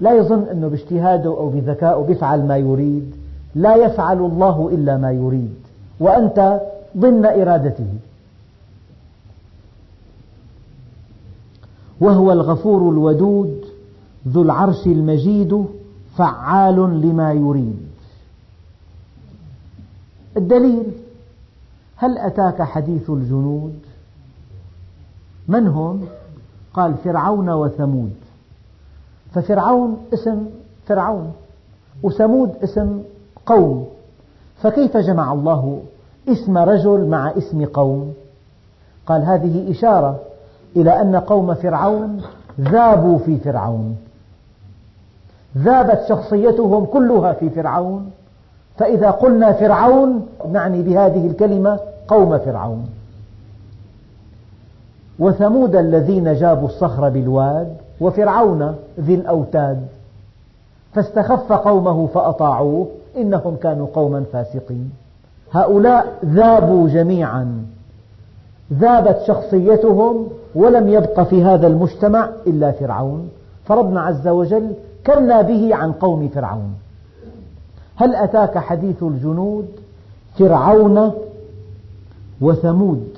[0.00, 3.13] لا يظن أنه باجتهاده أو بذكائه يفعل ما يريد.
[3.54, 5.54] لا يفعل الله إلا ما يريد
[6.00, 6.60] وأنت
[6.96, 7.88] ضمن إرادته.
[12.00, 13.64] وهو الغفور الودود
[14.28, 15.66] ذو العرش المجيد
[16.16, 17.88] فعال لما يريد.
[20.36, 20.86] الدليل
[21.96, 23.78] هل أتاك حديث الجنود؟
[25.48, 26.04] من هم؟
[26.74, 28.14] قال فرعون وثمود.
[29.34, 30.46] ففرعون اسم
[30.86, 31.32] فرعون
[32.02, 33.02] وثمود اسم
[33.46, 33.86] قوم.
[34.62, 35.82] فكيف جمع الله
[36.28, 38.14] اسم رجل مع اسم قوم؟
[39.06, 40.20] قال هذه إشارة
[40.76, 42.22] إلى أن قوم فرعون
[42.60, 43.96] ذابوا في فرعون.
[45.58, 48.10] ذابت شخصيتهم كلها في فرعون.
[48.78, 51.78] فإذا قلنا فرعون نعني بهذه الكلمة
[52.08, 52.88] قوم فرعون.
[55.18, 59.86] وثمود الذين جابوا الصخر بالواد وفرعون ذي الأوتاد.
[60.94, 62.86] فاستخف قومه فأطاعوه
[63.16, 64.90] إنهم كانوا قوما فاسقين.
[65.52, 67.66] هؤلاء ذابوا جميعا.
[68.72, 73.30] ذابت شخصيتهم ولم يبق في هذا المجتمع إلا فرعون.
[73.64, 74.72] فربنا عز وجل
[75.06, 76.74] كنا به عن قوم فرعون.
[77.96, 79.68] هل أتاك حديث الجنود
[80.38, 81.12] فرعون
[82.40, 83.08] وثمود؟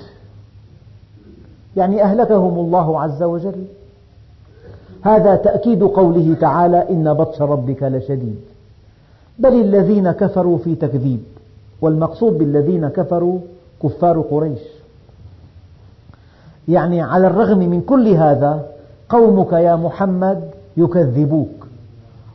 [1.77, 3.65] يعني أهلكهم الله عز وجل؟
[5.01, 8.39] هذا تأكيد قوله تعالى إن بطش ربك لشديد.
[9.39, 11.19] بل الذين كفروا في تكذيب
[11.81, 13.39] والمقصود بالذين كفروا
[13.83, 14.59] كفار قريش.
[16.67, 18.65] يعني على الرغم من كل هذا
[19.09, 21.67] قومك يا محمد يكذبوك.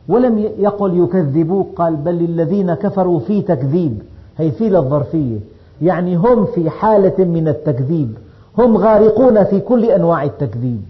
[0.09, 4.03] ولم يقل يكذبوك قال بل الذين كفروا في تكذيب
[4.39, 5.39] هي في للظرفية.
[5.83, 8.15] يعني هم في حالة من التكذيب
[8.59, 10.83] هم غارقون في كل أنواع التكذيب.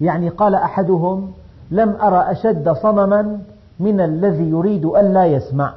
[0.00, 1.30] يعني قال أحدهم
[1.70, 3.38] لم أرى أشد صمما
[3.80, 5.72] من الذي يريد أن لا يسمع.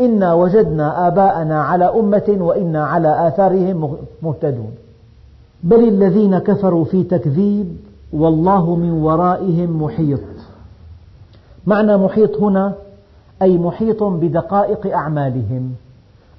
[0.00, 4.74] إنا وجدنا آباءنا على أمة وإنا على آثارهم مهتدون.
[5.62, 7.76] بل الذين كفروا في تكذيب
[8.12, 10.20] والله من ورائهم محيط.
[11.66, 12.72] معنى محيط هنا
[13.42, 15.74] أي محيط بدقائق أعمالهم.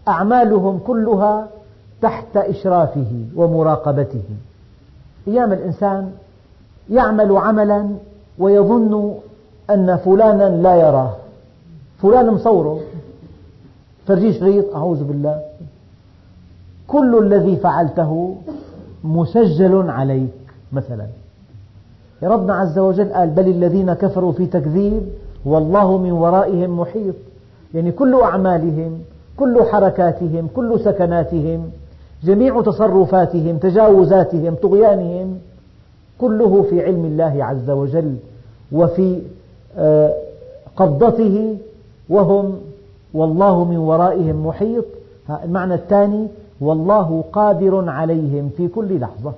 [0.08, 1.48] أعمالهم كلها
[2.02, 4.24] تحت إشرافه ومراقبته.
[5.28, 6.12] أيام الإنسان
[6.90, 7.88] يعمل عملا
[8.40, 9.14] ويظن
[9.70, 11.16] أن فلانا لا يراه.
[12.02, 12.80] فلان مصوره.
[14.08, 15.42] فرجي شريط أعوذ بالله.
[16.88, 18.36] كل الذي فعلته
[19.04, 20.34] مسجل عليك
[20.74, 21.06] مثلا.
[22.24, 25.02] ربنا عز وجل قال بل الذين كفروا في تكذيب
[25.46, 27.16] والله من ورائهم محيط.
[27.74, 29.00] يعني كل أعمالهم
[29.38, 31.70] كل حركاتهم كل سكناتهم
[32.24, 35.38] جميع تصرفاتهم تجاوزاتهم طغيانهم
[36.22, 38.16] كله في علم الله عز وجل
[38.72, 39.22] وفي
[39.78, 40.14] آه،
[40.76, 41.58] قبضته
[42.10, 42.60] وهم
[43.14, 44.86] والله من ورائهم محيط.
[45.44, 46.28] المعنى الثاني
[46.62, 49.34] والله قادر عليهم في كل لحظة.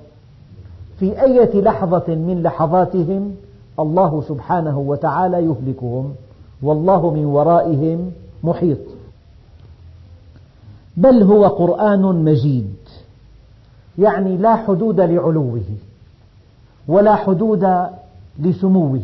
[0.98, 3.34] في أية لحظة من لحظاتهم
[3.80, 6.14] الله سبحانه وتعالى يهلكهم.
[6.62, 8.10] والله من ورائهم
[8.44, 8.78] محيط.
[10.96, 12.74] بل هو قرآن مجيد
[13.98, 15.60] يعني لا حدود لعلوه.
[16.88, 17.68] ولا حدود
[18.38, 19.00] لسموه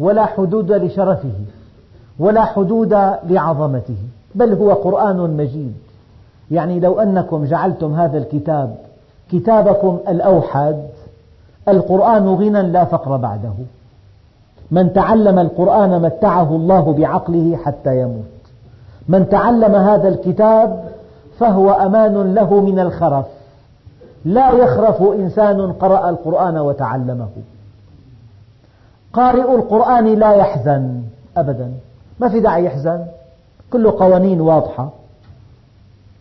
[0.00, 1.32] ولا حدود لشرفه
[2.18, 2.92] ولا حدود
[3.28, 3.96] لعظمته
[4.34, 5.74] بل هو قرآن مجيد.
[6.50, 8.76] يعني لو أنكم جعلتم هذا الكتاب
[9.32, 10.82] كتابكم الأوحد
[11.68, 13.52] القرآن غنى لا فقر بعده.
[14.70, 18.24] من تعلم القرآن متعه الله بعقله حتى يموت.
[19.08, 20.84] من تعلم هذا الكتاب
[21.38, 23.26] فهو أمان له من الخرف.
[24.24, 27.28] لا يخرف إنسان قرأ القرآن وتعلمه.
[29.12, 31.02] قارئ القرآن لا يحزن
[31.36, 31.72] أبدا.
[32.20, 33.04] ما في داعي يحزن؟
[33.72, 34.90] كله قوانين واضحة.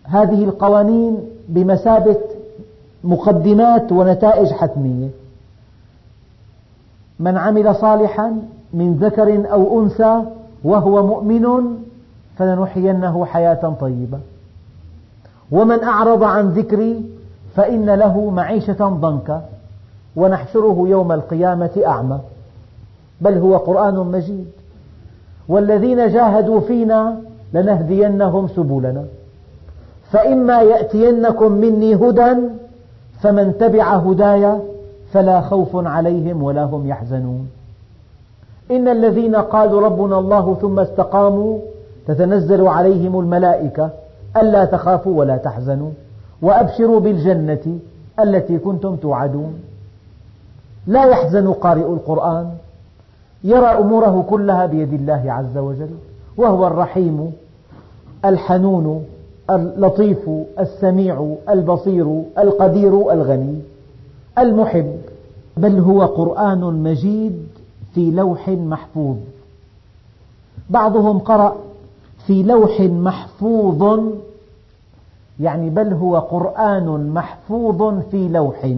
[0.04, 1.18] هذه القوانين
[1.50, 2.18] بمثابة
[3.04, 5.10] مقدمات ونتائج حتمية.
[7.20, 8.42] من عمل صالحا
[8.74, 10.22] من ذكر أو أنثى
[10.64, 11.78] وهو مؤمن
[12.38, 14.20] فلنحيينه حياة طيبة.
[15.52, 17.19] ومن أعرض عن ذكري
[17.56, 19.42] فإن له معيشة ضنكا
[20.16, 22.20] ونحشره يوم القيامة أعمى.
[23.22, 24.48] بل هو قرآن مجيد.
[25.48, 27.18] والذين جاهدوا فينا
[27.54, 29.04] لنهدينهم سبلنا.
[30.12, 32.36] فإما يأتينكم مني هدى
[33.22, 34.60] فمن تبع هداي
[35.14, 37.50] فلا خوف عليهم ولا هم يحزنون.
[38.72, 41.60] إن الذين قالوا ربنا الله ثم استقاموا
[42.08, 43.90] تتنزل عليهم الملائكة
[44.38, 45.92] ألا تخافوا ولا تحزنوا.
[46.42, 47.80] وأبشروا بالجنة
[48.20, 49.54] التي كنتم توعدون.
[50.88, 52.50] لا يحزن قارئ القرآن
[53.44, 55.90] يرى أموره كلها بيد الله عز وجل
[56.38, 57.32] وهو الرحيم
[58.26, 59.06] الحنون
[59.50, 60.30] اللطيف
[60.60, 63.60] السميع البصير القدير الغني
[64.38, 64.96] المحب
[65.58, 67.48] بل هو قرآن مجيد
[67.94, 69.16] في لوح محفوظ.
[70.70, 71.56] بعضهم قرأ
[72.28, 74.00] في لوح محفوظ
[75.40, 78.74] يعني بل هو قرآن محفوظ في لوح.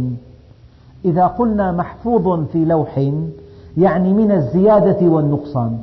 [1.05, 3.11] إذا قلنا محفوظ في لوح
[3.77, 5.77] يعني من الزيادة والنقصان.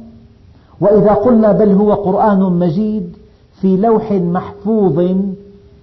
[0.81, 3.17] وإذا قلنا بل هو قرآن مجيد
[3.61, 5.17] في لوح محفوظ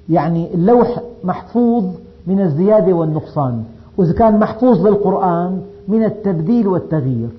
[0.09, 1.83] يعني اللوح محفوظ
[2.27, 3.63] من الزيادة والنقصان.
[3.97, 7.29] وإذا كان محفوظ للقرآن من التبديل والتغيير.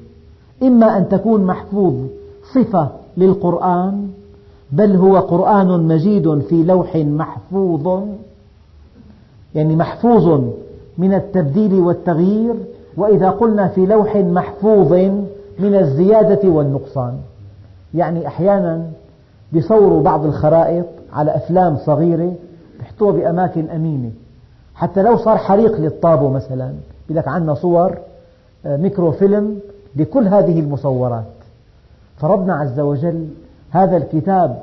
[0.63, 1.95] إما أن تكون محفوظ
[2.55, 4.09] صفة للقرآن
[4.73, 8.03] بل هو قرآن مجيد في لوح محفوظ
[9.55, 10.45] يعني محفوظ
[10.99, 12.55] من التبديل والتغيير
[12.97, 14.93] وإذا قلنا في لوح محفوظ
[15.59, 17.19] من الزيادة والنقصان.
[17.95, 18.87] يعني أحيانا
[19.53, 22.35] يصوروا بعض الخرائط على أفلام صغيرة
[22.81, 24.11] يحطوها بأماكن أمينة.
[24.75, 26.73] حتى لو صار حريق للطابو مثلا
[27.05, 27.99] يقول لك عندنا صور
[28.67, 29.59] آه، ميكروفيلم
[29.97, 31.25] لكل هذه المصورات.
[32.17, 33.29] فربنا عز وجل
[33.71, 34.63] هذا الكتاب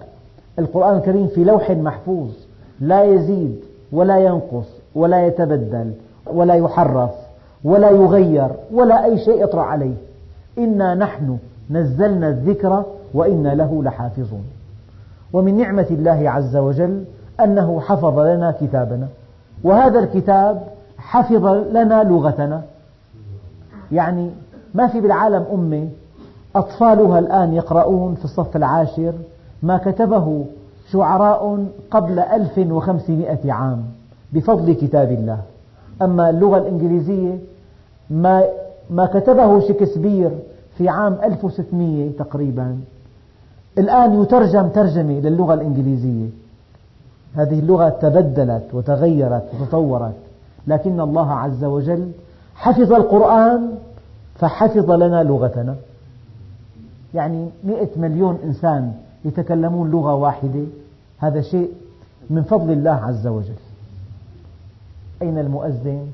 [0.60, 2.30] القرآن الكريم في لوح محفوظ
[2.80, 3.60] لا يزيد
[3.92, 5.92] ولا ينقص ولا يتبدل
[6.28, 7.12] ولا يحرف
[7.64, 9.96] ولا يغير ولا أي شيء يطرأ عليه.
[10.58, 11.38] إنا نحن
[11.70, 12.84] نزلنا الذكر
[13.14, 14.44] وإنا له لحافظون.
[15.34, 17.04] ومن نعمة الله عز وجل
[17.40, 19.08] أنه حفظ لنا كتابنا.
[19.64, 20.64] وهذا الكتاب
[20.98, 22.62] حفظ لنا لغتنا.
[23.92, 24.30] يعني
[24.74, 25.88] ما في بالعالم أمة
[26.56, 29.14] أطفالها الآن يقرؤون في الصف العاشر
[29.64, 30.46] ما كتبه
[30.92, 33.84] شعراء قبل 1500 عام
[34.34, 35.40] بفضل كتاب الله.
[36.02, 37.38] أما اللغة الإنجليزية
[38.10, 38.44] ما,
[38.90, 40.32] ما كتبه شكسبير
[40.78, 42.78] في عام 1600 تقريبا.
[43.78, 46.28] الآن يترجم ترجمة للغة الإنجليزية.
[47.36, 50.16] هذه اللغة تبدلت وتغيرت وتطورت
[50.68, 52.12] لكن الله عز وجل
[52.56, 53.72] حفظ القرآن
[54.36, 55.76] فحفظ لنا لغتنا.
[57.14, 58.94] يعني مئة مليون إنسان
[59.26, 60.64] يتكلمون لغة واحدة
[61.18, 61.72] هذا شيء
[62.30, 63.56] من فضل الله عز وجل
[65.22, 66.08] أين المؤذن؟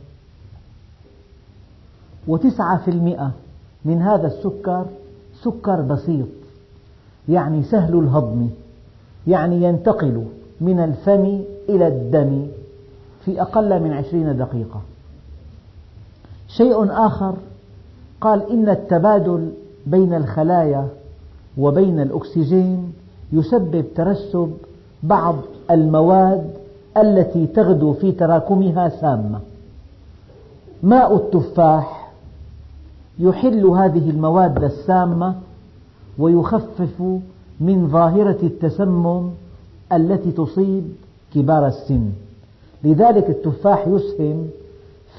[2.27, 3.31] وتسعة في المئة
[3.85, 4.85] من هذا السكر
[5.41, 6.27] سكر بسيط
[7.29, 8.49] يعني سهل الهضم
[9.27, 10.25] يعني ينتقل
[10.61, 12.47] من الفم إلى الدم
[13.25, 14.81] في أقل من عشرين دقيقة
[16.47, 17.35] شيء آخر
[18.21, 19.51] قال إن التبادل
[19.91, 20.87] بين الخلايا
[21.57, 22.93] وبين الأكسجين
[23.33, 24.51] يسبب ترسب
[25.03, 25.35] بعض
[25.71, 26.49] المواد
[26.97, 29.39] التي تغدو في تراكمها سامة.
[30.83, 32.11] ماء التفاح
[33.19, 35.35] يحل هذه المواد السامة
[36.19, 37.01] ويخفف
[37.59, 39.29] من ظاهرة التسمم
[39.93, 40.83] التي تصيب
[41.35, 42.09] كبار السن.
[42.83, 44.47] لذلك التفاح يسهم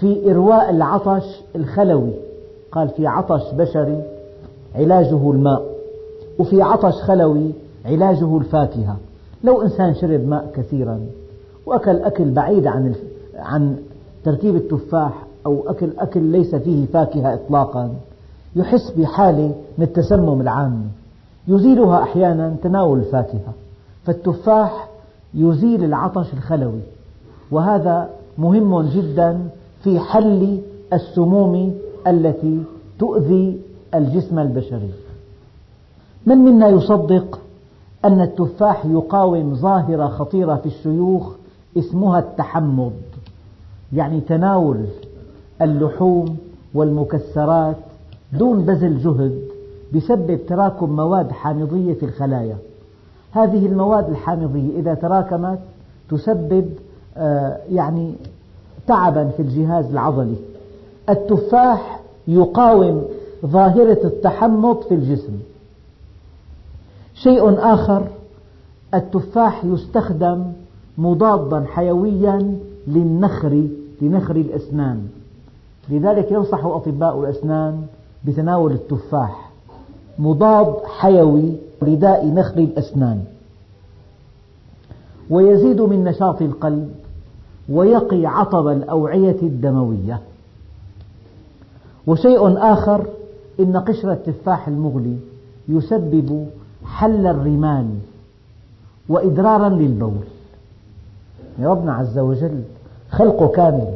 [0.01, 2.13] في إرواء العطش الخلوي.
[2.73, 4.03] قال في عطش بشري
[4.75, 5.63] علاجه الماء.
[6.39, 7.51] وفي عطش خلوي
[7.87, 8.97] علاجه الفاكهة.
[9.45, 11.01] لو إنسان شرب ماء كثيرا
[11.67, 12.95] وأكل أكل بعيد عن
[13.37, 13.77] عن
[14.25, 17.95] تركيب التفاح أو أكل أكل ليس فيه فاكهة إطلاقا
[18.57, 20.87] يحس بحالة من التسمم العامي
[21.49, 23.53] يزيلها أحيانا تناول الفاكهة.
[24.05, 24.89] فالتفاح
[25.35, 26.81] يزيل العطش الخلوي.
[27.51, 29.41] وهذا مهم جدا
[29.83, 30.61] في حل
[30.93, 31.75] السموم
[32.07, 32.63] التي
[32.99, 33.59] تؤذي
[33.95, 34.91] الجسم البشري.
[36.27, 37.41] من منا يصدق
[38.05, 41.33] أن التفاح يقاوم ظاهرة خطيرة في الشيوخ
[41.77, 42.93] اسمها التحمض
[43.93, 44.85] يعني تناول
[45.63, 46.37] اللحوم
[46.75, 47.77] والمكسرات
[48.33, 49.41] دون بذل جهد
[49.95, 52.57] بسبب تراكم مواد حامضية في الخلايا.
[53.33, 55.59] هذه المواد الحامضية إذا تراكمت
[56.11, 56.71] تسبب
[57.17, 58.15] آه، يعني
[58.87, 60.37] تعبا في الجهاز العضلي.
[61.09, 63.05] التفاح يقاوم
[63.47, 65.33] ظاهرة التحمض في الجسم.
[67.15, 68.07] شيء آخر
[68.95, 70.53] التفاح يستخدم
[70.99, 73.67] مضادا حيويا للنخر
[74.03, 75.09] لنخر الأسنان.
[75.89, 77.83] لذلك ينصح أطباء الأسنان
[78.25, 79.51] بتناول التفاح.
[80.19, 83.25] مضاد حيوي لداء نخر الأسنان.
[85.31, 86.91] ويزيد من نشاط القلب
[87.69, 90.21] ويقي عطب الأوعية الدموية.
[92.07, 93.07] وشيء آخر
[93.61, 95.17] إن قشر التفاح المغلي
[95.69, 96.47] يسبب
[96.85, 97.87] حل الرمال
[99.09, 100.25] وإدرارا للبول.
[101.63, 102.63] ربنا عز وجل
[103.11, 103.95] خلقه كامل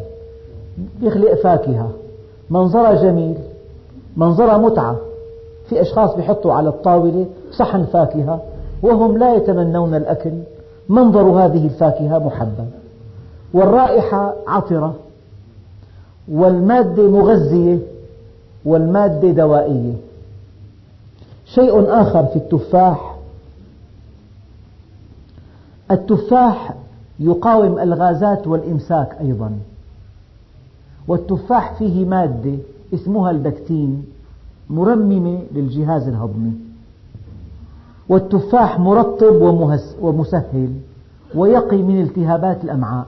[1.00, 1.90] يخلق فاكهة
[2.50, 3.38] منظرها جميل
[4.16, 4.96] منظرها متعة.
[5.68, 8.42] في أشخاص يحطوا على الطاولة صحن فاكهة
[8.82, 10.32] وهم لا يتمنون الأكل
[10.88, 12.68] منظر هذه الفاكهة محبب.
[13.54, 14.94] والرائحة عطرة
[16.32, 17.78] والمادة مغذية
[18.64, 19.94] والمادة دوائية.
[21.46, 23.16] شيء آخر في التفاح.
[25.90, 26.74] التفاح
[27.18, 29.58] يقاوم الغازات والإمساك أيضا.
[31.08, 32.56] والتفاح فيه مادة
[32.94, 34.04] اسمها البكتين
[34.70, 36.52] مرممة للجهاز الهضمي.
[38.08, 39.40] والتفاح مرطب
[40.00, 40.74] ومسهل
[41.34, 43.06] ويقي من التهابات الأمعاء.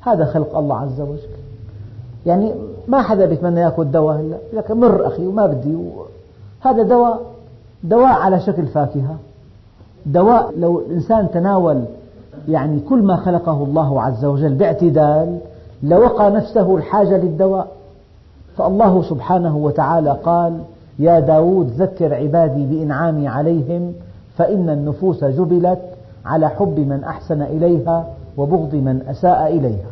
[0.00, 1.41] هذا خلق الله عز وجل.
[2.26, 2.52] يعني
[2.88, 4.36] ما حدا بيتمنى يأكل دواء هلا.
[4.52, 5.76] لكن مر أخي وما بدي
[6.60, 7.20] هذا دواء
[7.84, 9.16] دواء على شكل فاكهة.
[10.06, 11.84] دواء لو الإنسان تناول
[12.48, 15.38] يعني كل ما خلقه الله عز وجل باعتدال
[15.82, 17.68] لوقى نفسه الحاجة للدواء.
[18.56, 20.58] فالله سبحانه وتعالى قال
[20.98, 23.92] يا داود ذكر عبادي بإنعامي عليهم
[24.36, 25.78] فإن النفوس جبلت
[26.24, 28.06] على حب من أحسن إليها
[28.36, 29.91] وبغض من أساء إليها.